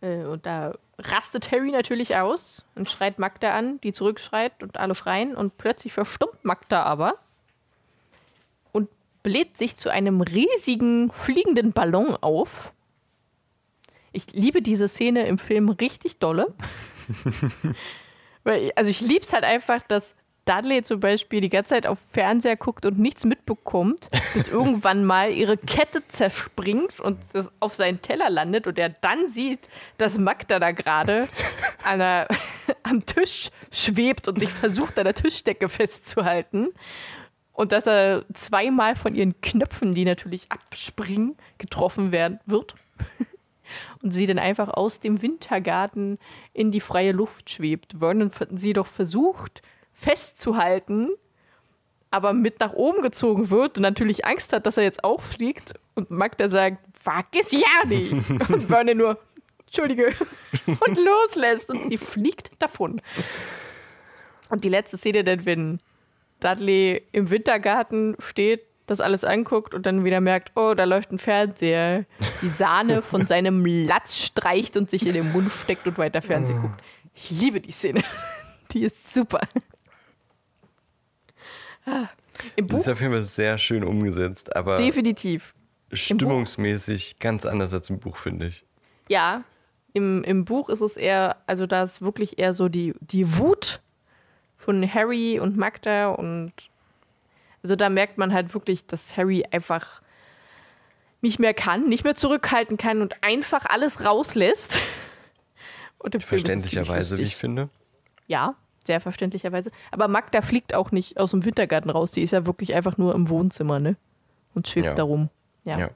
[0.00, 4.94] Äh, und da rastet Harry natürlich aus und schreit Magda an, die zurückschreit und alle
[4.94, 7.14] schreien und plötzlich verstummt Magda aber
[9.22, 12.72] bläht sich zu einem riesigen fliegenden Ballon auf.
[14.12, 16.54] Ich liebe diese Szene im Film richtig dolle.
[18.44, 20.14] Weil, also ich liebe es halt einfach, dass
[20.46, 25.30] Dudley zum Beispiel die ganze Zeit auf Fernseher guckt und nichts mitbekommt, bis irgendwann mal
[25.32, 29.68] ihre Kette zerspringt und das auf seinen Teller landet und er dann sieht,
[29.98, 31.28] dass Magda da gerade
[32.82, 36.68] am Tisch schwebt und sich versucht, an der Tischdecke festzuhalten.
[37.60, 42.74] Und dass er zweimal von ihren Knöpfen, die natürlich abspringen, getroffen werden wird.
[44.02, 46.18] und sie dann einfach aus dem Wintergarten
[46.54, 47.96] in die freie Luft schwebt.
[47.98, 49.60] Vernon sie doch versucht,
[49.92, 51.10] festzuhalten,
[52.10, 55.74] aber mit nach oben gezogen wird und natürlich Angst hat, dass er jetzt auch fliegt.
[55.94, 58.12] Und Magda sagt, wag es ja nicht.
[58.48, 59.18] und Vernon nur,
[59.66, 60.14] Entschuldige,
[60.66, 61.68] und loslässt.
[61.68, 63.02] Und sie fliegt davon.
[64.48, 65.78] Und die letzte Szene, denn wenn
[66.40, 71.18] Dudley im Wintergarten steht, das alles anguckt und dann wieder merkt, oh, da läuft ein
[71.18, 72.06] Fernseher,
[72.42, 76.60] die Sahne von seinem Latz streicht und sich in den Mund steckt und weiter Fernsehen
[76.60, 76.82] guckt.
[77.14, 78.02] Ich liebe die Szene.
[78.72, 79.40] Die ist super.
[82.54, 85.54] Im Buch das ist auf jeden Fall sehr schön umgesetzt, aber definitiv.
[85.92, 88.64] Stimmungsmäßig ganz anders als im Buch, finde ich.
[89.08, 89.42] Ja,
[89.92, 93.80] im, im Buch ist es eher, also da ist wirklich eher so die, die Wut
[94.60, 96.52] von Harry und Magda und
[97.62, 100.02] also da merkt man halt wirklich, dass Harry einfach
[101.22, 104.78] nicht mehr kann, nicht mehr zurückhalten kann und einfach alles rauslässt.
[106.20, 107.68] Verständlicherweise, wie ich finde.
[108.26, 108.54] Ja,
[108.84, 109.70] sehr verständlicherweise.
[109.90, 112.12] Aber Magda fliegt auch nicht aus dem Wintergarten raus.
[112.12, 113.96] Die ist ja wirklich einfach nur im Wohnzimmer, ne?
[114.54, 114.94] Und schwebt ja.
[114.94, 115.28] da rum.
[115.64, 115.78] Ja.
[115.78, 115.90] Ja.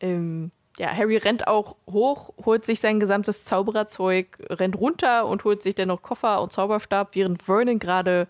[0.00, 5.62] Ähm, ja, Harry rennt auch hoch, holt sich sein gesamtes Zaubererzeug, rennt runter und holt
[5.62, 8.28] sich dann noch Koffer und Zauberstab, während Vernon gerade,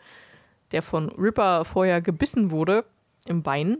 [0.72, 2.84] der von Ripper vorher gebissen wurde,
[3.26, 3.78] im Bein,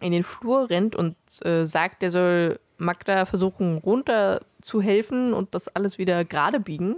[0.00, 5.54] in den Flur rennt und äh, sagt, er soll Magda versuchen, runter zu helfen und
[5.54, 6.96] das alles wieder gerade biegen.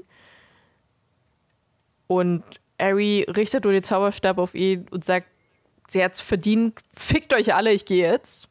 [2.07, 2.45] Und
[2.81, 5.27] Harry richtet nur den Zauberstab auf ihn und sagt,
[5.89, 8.49] sie hat's verdient, fickt euch alle, ich gehe jetzt.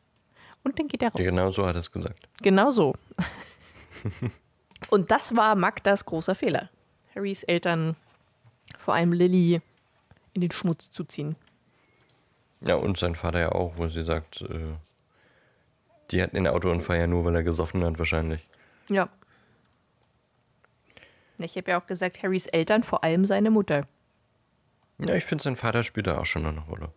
[0.65, 1.21] Und dann geht er raus.
[1.21, 2.27] Genau so hat er es gesagt.
[2.41, 2.95] Genau so.
[4.89, 6.69] und das war Magdas großer Fehler.
[7.15, 7.95] Harrys Eltern,
[8.77, 9.61] vor allem Lily,
[10.33, 11.35] in den Schmutz zu ziehen.
[12.61, 14.73] Ja, und sein Vater ja auch, wo sie sagt, äh,
[16.11, 18.45] die hatten den Autounfall ja nur, weil er gesoffen hat, wahrscheinlich.
[18.89, 19.09] Ja.
[21.37, 23.87] Ich habe ja auch gesagt, Harrys Eltern, vor allem seine Mutter.
[24.97, 26.91] Ja, ich finde, sein Vater spielt da auch schon eine Rolle.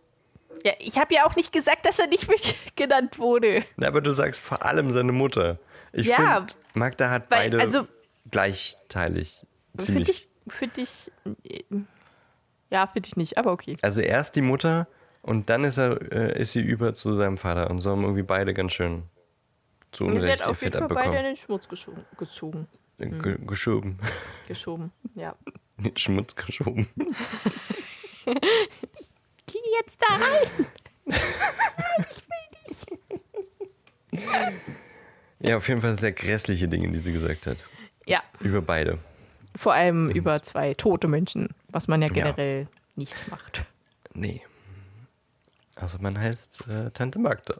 [0.63, 3.63] Ja, ich habe ja auch nicht gesagt, dass er nicht mit genannt wurde.
[3.77, 5.59] Na, aber du sagst vor allem seine Mutter.
[5.91, 7.87] Ich ja, finde, Magda hat weil, beide also,
[8.29, 9.45] gleichteilig
[9.77, 10.27] ziemlich.
[10.47, 11.71] Finde ich, find ich,
[12.69, 13.77] ja, finde ich nicht, aber okay.
[13.81, 14.87] Also erst die Mutter
[15.21, 18.23] und dann ist, er, äh, ist sie über zu seinem Vater und so haben irgendwie
[18.23, 19.03] beide ganz schön
[19.91, 22.67] zu Unrecht Sie hat auf jeden Fall beide in den Schmutz gezogen.
[22.99, 23.97] G geschoben.
[24.47, 25.35] Geschoben, ja.
[25.77, 26.87] Den Schmutz geschoben.
[29.51, 30.65] Geh jetzt da rein!
[32.11, 32.85] ich will dich!
[35.39, 37.67] Ja, auf jeden Fall sehr grässliche Dinge, die sie gesagt hat.
[38.05, 38.21] Ja.
[38.39, 38.99] Über beide.
[39.55, 40.11] Vor allem mhm.
[40.11, 42.67] über zwei tote Menschen, was man ja generell ja.
[42.95, 43.65] nicht macht.
[44.13, 44.41] Nee.
[45.75, 47.55] Also man heißt äh, Tante Magda.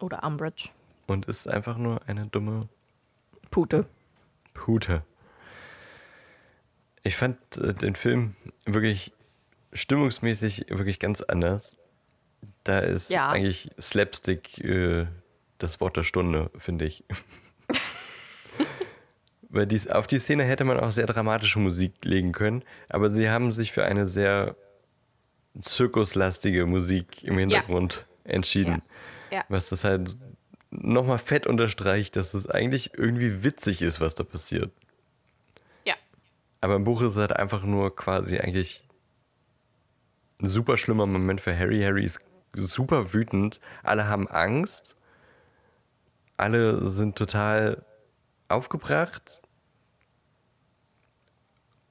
[0.00, 0.70] Oder Umbridge.
[1.06, 2.68] Und ist einfach nur eine dumme
[3.50, 3.86] Pute.
[4.54, 5.02] Pute.
[7.04, 9.12] Ich fand äh, den Film wirklich
[9.72, 11.76] stimmungsmäßig wirklich ganz anders.
[12.64, 13.28] Da ist Ja.
[13.30, 15.06] eigentlich Slapstick äh,
[15.58, 17.04] das Wort der Stunde, finde ich.
[19.48, 23.30] Weil dies, auf die Szene hätte man auch sehr dramatische Musik legen können, aber sie
[23.30, 24.56] haben sich für eine sehr
[25.60, 28.82] zirkuslastige Musik im Hintergrund entschieden.
[29.30, 29.44] Ja.
[29.48, 30.16] Was das halt
[30.70, 34.70] nochmal fett unterstreicht, dass es eigentlich irgendwie witzig ist, was da passiert.
[35.84, 35.94] Ja.
[36.60, 38.84] Aber im Buch ist es halt einfach nur quasi eigentlich
[40.40, 41.80] ein super schlimmer Moment für Harry.
[41.80, 42.20] Harry ist
[42.54, 43.60] super wütend.
[43.82, 44.96] Alle haben Angst.
[46.36, 47.84] Alle sind total
[48.48, 49.42] aufgebracht.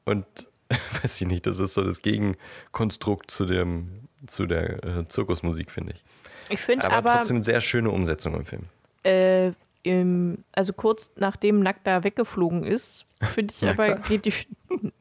[0.05, 0.25] Und
[1.01, 5.93] weiß ich nicht, das ist so das Gegenkonstrukt zu, dem, zu der äh, Zirkusmusik, finde
[5.93, 6.03] ich.
[6.49, 8.63] Ich finde Aber, aber, trotzdem sehr schöne Umsetzung im Film.
[9.03, 9.51] äh,
[9.85, 14.31] im, also kurz nachdem Nagda weggeflogen ist, finde ich aber, geht die.
[14.31, 14.47] Sch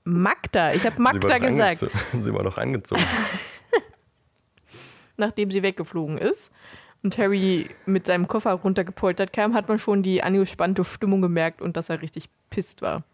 [0.04, 1.86] Magda, ich habe Magda gesagt,
[2.20, 3.02] Sie war doch angezogen.
[5.16, 6.50] nachdem sie weggeflogen ist.
[7.02, 11.76] Und Harry mit seinem Koffer runtergepoltert kam, hat man schon die angespannte Stimmung gemerkt und
[11.76, 13.04] dass er richtig pisst war.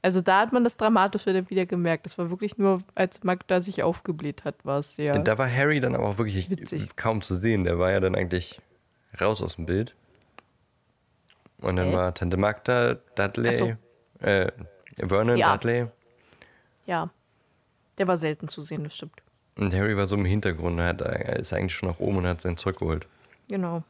[0.00, 2.06] Also da hat man das Dramatische dann wieder gemerkt.
[2.06, 5.18] Das war wirklich nur, als Magda sich aufgebläht hat, war es sehr.
[5.18, 6.94] Da war Harry dann aber auch wirklich Witzig.
[6.96, 7.64] kaum zu sehen.
[7.64, 8.60] Der war ja dann eigentlich
[9.20, 9.94] raus aus dem Bild.
[11.64, 13.76] Und dann war Tante Magda, Dudley,
[14.20, 14.52] Ach äh,
[14.96, 15.56] Vernon, Ja.
[15.56, 15.86] Dudley.
[16.86, 17.10] Ja.
[17.98, 19.22] Der war selten zu sehen, das stimmt.
[19.56, 20.78] Und Harry war so im Hintergrund.
[20.80, 23.06] Er, hat, er ist eigentlich schon nach oben und hat sein Zeug geholt.
[23.48, 23.82] Genau.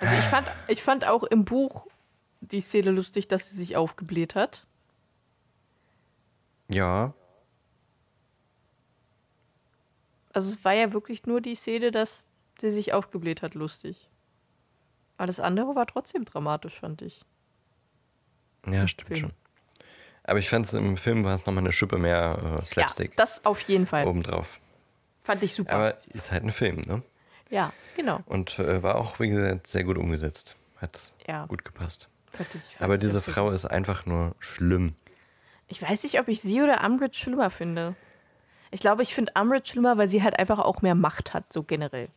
[0.00, 1.86] Also ich fand, ich fand auch im Buch
[2.40, 4.66] die Szene lustig, dass sie sich aufgebläht hat.
[6.68, 7.14] Ja,
[10.32, 12.24] Also es war ja wirklich nur die Szene, dass
[12.60, 14.08] sie sich aufgebläht hat, lustig.
[15.16, 17.22] Alles andere war trotzdem dramatisch, fand ich.
[18.66, 19.20] ja, stimmt Film.
[19.20, 19.32] schon.
[20.24, 23.16] Aber ich fand es im Film war es nochmal eine Schippe mehr äh, Ja, Slapstick
[23.16, 24.06] das auf jeden Fall.
[24.06, 24.60] obendrauf.
[25.22, 25.72] Fand ich super.
[25.72, 27.02] Aber ist halt ein Film, ne?
[27.50, 28.20] ja, genau.
[28.26, 30.56] Und äh, war auch, wie gesagt, sehr gut umgesetzt.
[30.80, 31.46] Hat Ja.
[31.46, 32.08] gut gepasst.
[32.32, 33.20] Fand ich, fand Aber diese.
[33.20, 34.94] Frau ist einfach nur schlimm.
[35.68, 37.94] Ich weiß nicht, ob ich sie oder Umbridge schlimmer finde.
[38.70, 41.62] Ich glaube, ich finde Umbridge schlimmer, weil sie halt einfach auch mehr Macht hat, so
[41.62, 42.08] generell.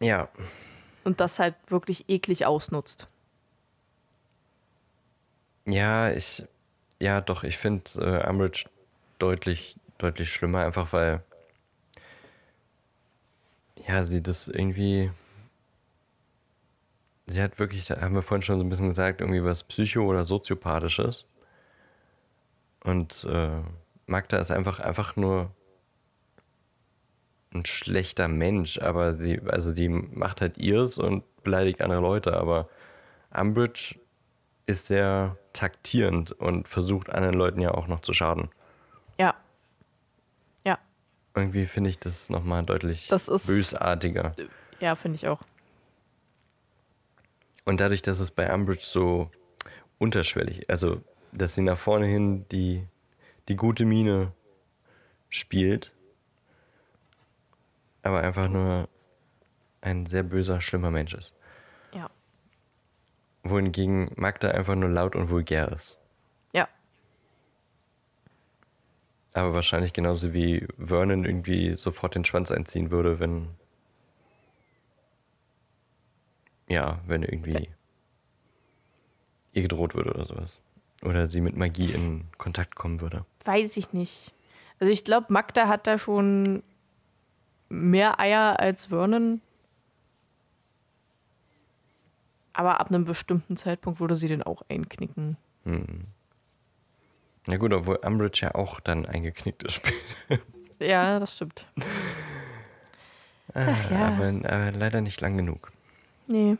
[0.00, 0.28] Ja,
[1.08, 3.08] Und das halt wirklich eklig ausnutzt.
[5.64, 6.46] Ja, ich,
[7.00, 8.66] ja, doch, ich finde äh, Umbridge
[9.18, 11.22] deutlich, deutlich schlimmer, einfach weil,
[13.86, 15.10] ja, sie das irgendwie,
[17.26, 20.04] sie hat wirklich, da haben wir vorhin schon so ein bisschen gesagt, irgendwie was Psycho-
[20.04, 21.24] oder Soziopathisches.
[22.84, 23.62] Und äh,
[24.06, 25.52] Magda ist einfach, einfach nur
[27.54, 32.68] ein schlechter Mensch, aber sie, also die macht halt ihrs und beleidigt andere Leute, aber
[33.34, 33.98] Umbridge
[34.66, 38.50] ist sehr taktierend und versucht anderen Leuten ja auch noch zu schaden.
[39.18, 39.34] Ja.
[40.64, 40.78] Ja,
[41.34, 44.34] Irgendwie finde ich das nochmal deutlich Das ist- bösartiger.
[44.80, 45.40] ja, finde ich auch.
[47.64, 49.30] Und dadurch, dass es bei Umbridge so
[49.98, 52.86] unterschwellig, also dass sie nach vorne hin die,
[53.48, 54.32] die gute Miene
[55.28, 55.92] spielt,
[58.08, 58.88] aber einfach nur
[59.82, 61.34] ein sehr böser, schlimmer Mensch ist.
[61.92, 62.08] Ja.
[63.42, 65.98] Wohingegen Magda einfach nur laut und vulgär ist.
[66.54, 66.68] Ja.
[69.34, 73.48] Aber wahrscheinlich genauso wie Vernon irgendwie sofort den Schwanz einziehen würde, wenn.
[76.66, 77.68] Ja, wenn irgendwie
[79.52, 80.60] ihr gedroht würde oder sowas.
[81.02, 83.26] Oder sie mit Magie in Kontakt kommen würde.
[83.44, 84.32] Weiß ich nicht.
[84.80, 86.62] Also ich glaube, Magda hat da schon
[87.68, 89.40] mehr Eier als Vernon.
[92.52, 95.36] Aber ab einem bestimmten Zeitpunkt würde sie den auch einknicken.
[97.46, 100.42] Na gut, obwohl Umbridge ja auch dann eingeknickt ist später.
[100.80, 101.66] Ja, das stimmt.
[103.52, 104.08] Ach ja.
[104.08, 105.72] aber, aber leider nicht lang genug.
[106.28, 106.56] Nee.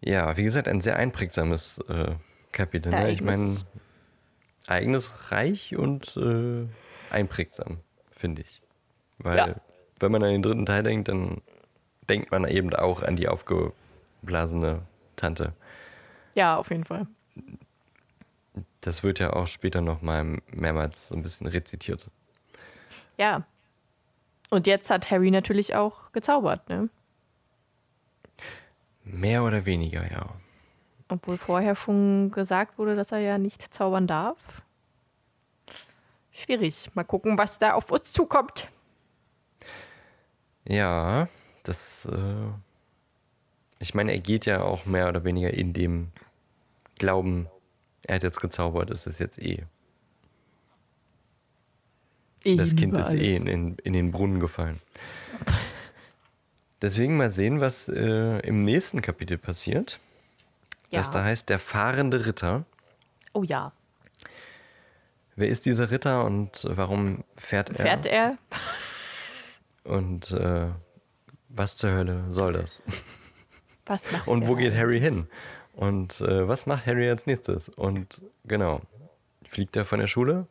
[0.00, 2.14] Ja, wie gesagt, ein sehr einprägsames äh,
[2.52, 2.92] Kapitel.
[2.92, 3.10] Ne?
[3.10, 3.56] Ich meine,
[4.68, 6.68] eigenes Reich und äh,
[7.10, 7.78] einprägsam,
[8.10, 8.60] finde ich.
[9.18, 9.54] Weil, Ja.
[10.00, 11.40] wenn man an den dritten Teil denkt, dann
[12.08, 14.82] denkt man eben auch an die aufgeblasene
[15.16, 15.52] Tante.
[16.34, 17.06] Ja, auf jeden Fall.
[18.80, 22.06] Das wird ja auch später nochmal mehrmals so ein bisschen rezitiert.
[23.16, 23.44] Ja.
[24.50, 26.88] Und jetzt hat Harry natürlich auch gezaubert, ne?
[29.04, 30.26] Mehr oder weniger, ja.
[31.08, 34.36] Obwohl vorher schon gesagt wurde, dass er ja nicht zaubern darf.
[36.38, 36.90] Schwierig.
[36.94, 38.68] Mal gucken, was da auf uns zukommt.
[40.66, 41.28] Ja,
[41.64, 42.06] das.
[42.06, 42.50] Äh,
[43.80, 46.08] ich meine, er geht ja auch mehr oder weniger in dem
[46.96, 47.48] Glauben,
[48.04, 49.64] er hat jetzt gezaubert, ist es jetzt eh.
[52.44, 54.80] Das Kind ist eh in, in, in den Brunnen gefallen.
[56.82, 60.00] Deswegen mal sehen, was äh, im nächsten Kapitel passiert.
[60.90, 61.12] Das Ja.
[61.12, 62.64] da heißt der fahrende Ritter.
[63.32, 63.72] Oh ja.
[65.38, 67.76] Wer ist dieser Ritter und warum fährt er?
[67.76, 68.38] Fährt er?
[69.84, 70.66] Und äh,
[71.48, 72.82] was zur Hölle soll das?
[73.86, 74.48] Was macht Und er?
[74.48, 75.28] wo geht Harry hin?
[75.74, 77.68] Und äh, was macht Harry als nächstes?
[77.68, 78.80] Und genau,
[79.44, 80.48] fliegt er von der Schule?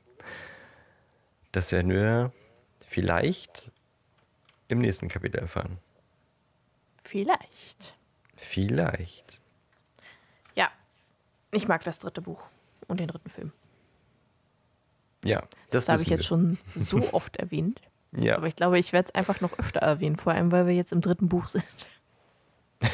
[1.52, 2.32] Das werden wir
[2.86, 3.70] vielleicht
[4.70, 5.80] im nächsten Kapitel erfahren.
[7.04, 7.94] Vielleicht.
[8.38, 9.42] Vielleicht.
[10.56, 10.72] Ja.
[11.52, 12.42] Ich mag das dritte Buch
[12.88, 13.52] und den dritten Film.
[15.28, 17.82] Ja, das, Das, habe ich jetzt schon so oft erwähnt.
[18.12, 18.24] wir.
[18.24, 20.74] Ja, Aber ich glaube, ich werde es einfach noch öfter erwähnen, vor allem weil wir
[20.74, 21.64] jetzt im dritten Buch sind.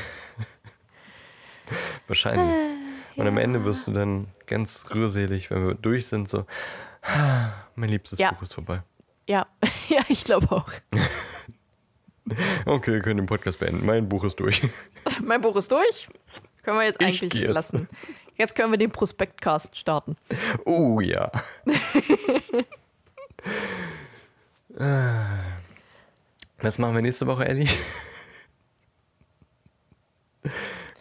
[2.07, 2.55] wahrscheinlich.
[3.15, 6.45] Und am Ende wirst du dann ganz rührselig, wenn wir durch sind, so,
[7.01, 8.31] "Ah, mein liebstes Ja.
[8.31, 8.81] Buch ist vorbei.
[9.27, 9.47] Ja,
[9.89, 10.67] ja, ich glaube auch.
[12.65, 13.85] Okay, wir können den Podcast beenden.
[13.85, 14.61] Mein Buch ist durch.
[15.21, 16.07] Mein Buch ist durch.
[16.63, 17.53] Können wir jetzt Ich eigentlich jetzt.
[17.53, 17.89] lassen.
[18.37, 20.15] Jetzt können wir den Prospektcast starten.
[20.65, 21.31] Oh ja.
[26.61, 27.67] Was machen wir nächste Woche, Ellie?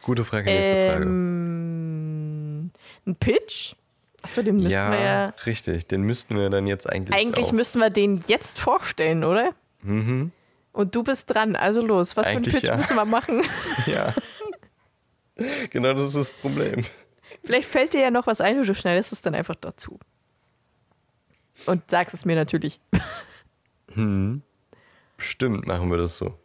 [0.02, 1.04] Gute Frage, nächste Frage.
[1.04, 2.70] Ähm,
[3.06, 3.74] ein Pitch?
[4.22, 5.26] Achso, den müssten Ja, wir ja.
[5.46, 5.86] richtig.
[5.86, 7.18] Den müssten wir dann jetzt eigentlich.
[7.18, 7.52] Eigentlich auch.
[7.52, 9.52] müssten wir den jetzt vorstellen, oder?
[9.82, 10.32] Mhm.
[10.72, 11.56] Und du bist dran.
[11.56, 12.16] Also los.
[12.16, 12.76] Was Eigentlich für einen Pitch ja.
[12.76, 13.42] müssen wir machen?
[13.86, 14.14] Ja.
[15.70, 16.84] genau das ist das Problem.
[17.44, 19.98] Vielleicht fällt dir ja noch was ein und du schneidest es dann einfach dazu.
[21.66, 22.80] Und sagst es mir natürlich.
[23.94, 24.42] Hm.
[25.18, 26.38] Stimmt, machen wir das so.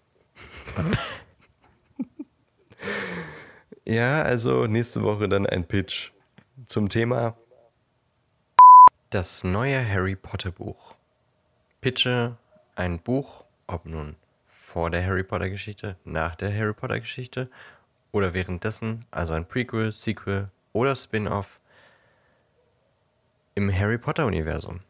[3.86, 6.12] ja, also nächste Woche dann ein Pitch
[6.66, 7.38] zum Thema
[9.10, 10.93] das neue Harry Potter Buch.
[11.80, 12.38] Pitche
[12.76, 14.18] ein Buch, ob nun
[14.48, 17.50] vor der Harry Potter Geschichte, nach der Harry Potter Geschichte
[18.12, 21.59] oder währenddessen, also ein Prequel, Sequel oder Spin-off
[23.55, 24.82] im Harry Potter Universum.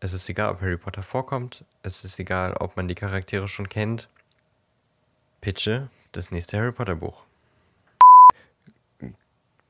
[0.00, 1.64] Es ist egal, ob Harry Potter vorkommt.
[1.82, 4.08] Es ist egal, ob man die Charaktere schon kennt.
[5.40, 7.24] Pitche das nächste Harry Potter Buch.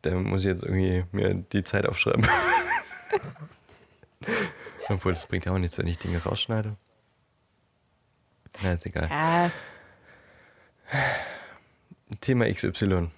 [0.03, 2.29] Da muss ich jetzt irgendwie mir die Zeit aufschreiben.
[4.89, 6.77] Obwohl, das bringt ja auch nichts, wenn ich Dinge rausschneide.
[8.63, 9.09] Na, ist egal.
[9.11, 9.51] Ja,
[12.21, 13.11] Thema XY.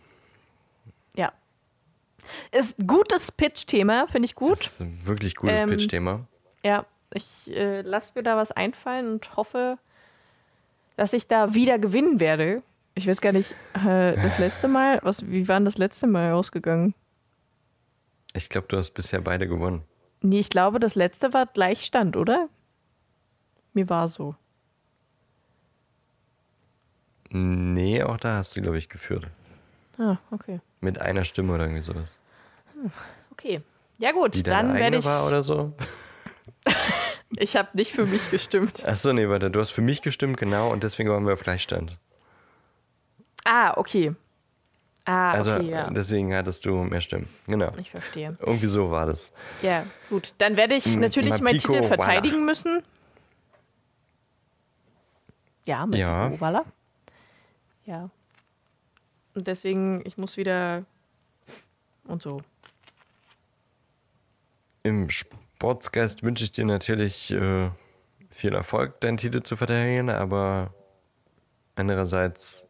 [2.53, 4.59] Ist ein gutes Pitch-Thema, finde ich gut.
[4.61, 6.27] Das ist ein wirklich gutes Ähm, Pitch-Thema.
[6.65, 9.79] Ja, ich äh, lasse mir da was einfallen und hoffe,
[10.97, 12.63] dass ich da wieder gewinnen werde.
[12.95, 16.33] Ich weiß gar nicht, äh, das letzte Mal, was, wie war denn das letzte Mal
[16.33, 16.95] ausgegangen?
[18.35, 19.83] Ich glaube, du hast bisher beide gewonnen.
[20.21, 22.49] Nee, ich glaube, das letzte war Gleichstand, oder?
[23.73, 24.35] Mir war so.
[27.31, 29.29] Nee, auch da hast du, glaube ich, geführt.
[29.99, 30.61] Ah, okay.
[30.81, 32.19] Mit einer Stimme oder irgendwie sowas.
[33.33, 33.63] Okay.
[33.99, 35.05] Ja gut, Die dann werde ich.
[35.05, 35.73] war oder so.
[37.37, 38.83] Ich habe nicht für mich gestimmt.
[38.87, 41.99] Achso, nee, warte, du hast für mich gestimmt, genau, und deswegen waren wir auf Gleichstand.
[43.45, 44.15] Ah, okay.
[45.05, 45.91] Ah, Also okay, ja.
[45.91, 47.29] deswegen hattest du mehr Stimmen.
[47.47, 47.71] Genau.
[47.79, 48.35] Ich verstehe.
[48.41, 49.31] Irgendwie so war das.
[49.61, 50.35] Ja, gut.
[50.39, 51.97] Dann werde ich M- natürlich meinen Mapiko Titel Walla.
[52.03, 52.83] verteidigen müssen.
[55.65, 56.33] Ja, mit Ja.
[56.41, 56.65] Walla.
[57.85, 58.09] Ja.
[59.35, 60.85] Und deswegen, ich muss wieder
[62.05, 62.39] und so.
[64.83, 67.71] Im Sportsgeist wünsche ich dir natürlich äh,
[68.31, 70.73] viel Erfolg, deinen Titel zu verteidigen, aber
[71.75, 72.67] andererseits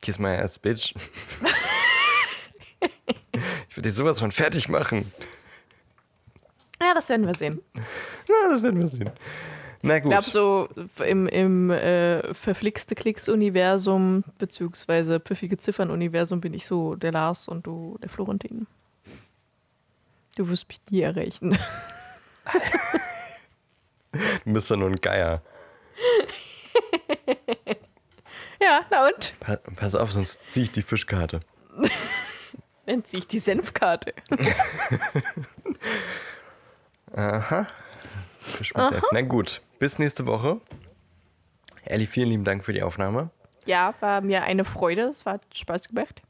[0.00, 0.94] kiss my ass, bitch.
[3.68, 5.10] ich will dich sowas von fertig machen.
[6.80, 7.60] Ja, das werden wir sehen.
[7.74, 9.10] Na, das werden wir sehen.
[9.82, 10.12] Na Ich gut.
[10.12, 10.68] glaube, so
[11.04, 17.98] im, im äh, verflixte Klicks-Universum, beziehungsweise pfiffige Ziffern-Universum, bin ich so der Lars und du
[18.02, 18.66] der Florentin.
[20.38, 21.58] Du wirst mich nie erreichen.
[24.44, 25.42] Du bist ja nur ein Geier.
[28.60, 29.34] ja, na und?
[29.38, 31.40] Pa pass auf, sonst ziehe ich die Fischkarte.
[32.86, 34.14] Dann ziehe ich die Senfkarte.
[34.30, 34.46] Mit
[38.62, 39.04] Senf.
[39.12, 40.62] Na gut, bis nächste Woche.
[41.84, 43.28] Elli, vielen lieben Dank für die Aufnahme.
[43.66, 45.02] Ja, war mir eine Freude.
[45.08, 46.22] Es hat Spaß gemacht.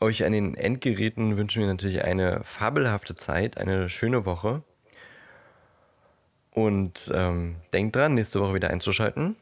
[0.00, 4.62] Euch an den Endgeräten wünschen wir natürlich eine fabelhafte Zeit, eine schöne Woche.
[6.50, 9.36] Und ähm, denkt dran, nächste Woche wieder einzuschalten,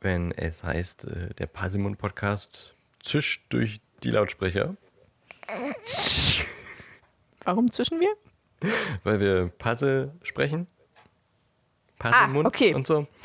[0.00, 4.76] wenn es heißt, äh, der Parsimon Podcast zischt durch die Lautsprecher,
[7.44, 8.12] Warum zwischen wir?
[9.04, 10.66] weil wir Puzzle sprechen.
[11.98, 12.74] Pass Ah, im Mund okay.
[12.74, 13.06] und so.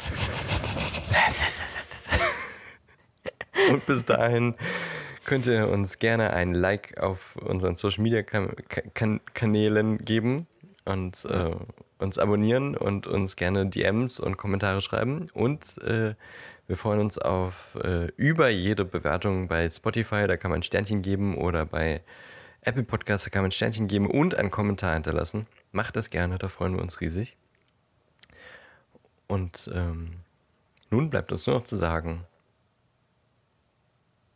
[3.69, 4.55] Und bis dahin
[5.25, 8.55] könnt ihr uns gerne ein Like auf unseren Social Media kan
[8.93, 10.47] kan Kanälen geben
[10.85, 11.55] und äh,
[11.99, 15.27] uns abonnieren und uns gerne DMs und Kommentare schreiben.
[15.33, 16.15] Und äh,
[16.67, 21.01] wir freuen uns auf äh, über jede Bewertung bei Spotify, da kann man ein Sternchen
[21.01, 22.01] geben oder bei
[22.61, 25.47] Apple Podcasts, da kann man ein Sternchen geben und einen Kommentar hinterlassen.
[25.71, 27.35] Macht das gerne, da freuen wir uns riesig.
[29.27, 30.17] Und ähm,
[30.89, 32.25] nun bleibt uns nur noch zu sagen,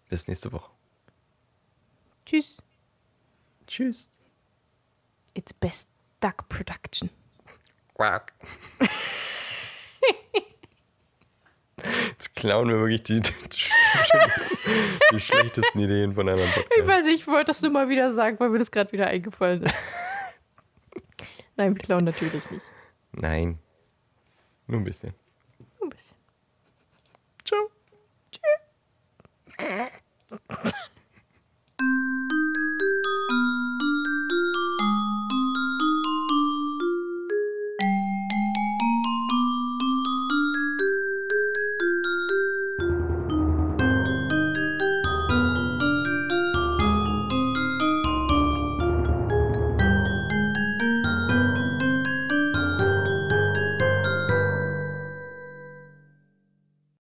[0.10, 0.75] bis nächste Woche.
[2.26, 2.58] Tschüss.
[3.68, 4.12] Tschüss.
[5.34, 5.88] It's best
[6.20, 7.10] duck production.
[7.96, 8.34] Quack.
[12.08, 13.34] Jetzt klauen wir wirklich die, die,
[15.12, 16.50] die schlechtesten Ideen von anderen
[16.80, 19.08] Ich weiß nicht, ich wollte das nur mal wieder sagen, weil mir das gerade wieder
[19.08, 19.76] eingefallen ist.
[21.58, 22.66] Nein, wir klauen natürlich nicht.
[23.12, 23.60] Nein.
[24.68, 25.14] Nur ein bisschen.
[25.80, 26.18] Nur ein bisschen.
[27.44, 27.70] Ciao.
[29.60, 30.80] Tschüss.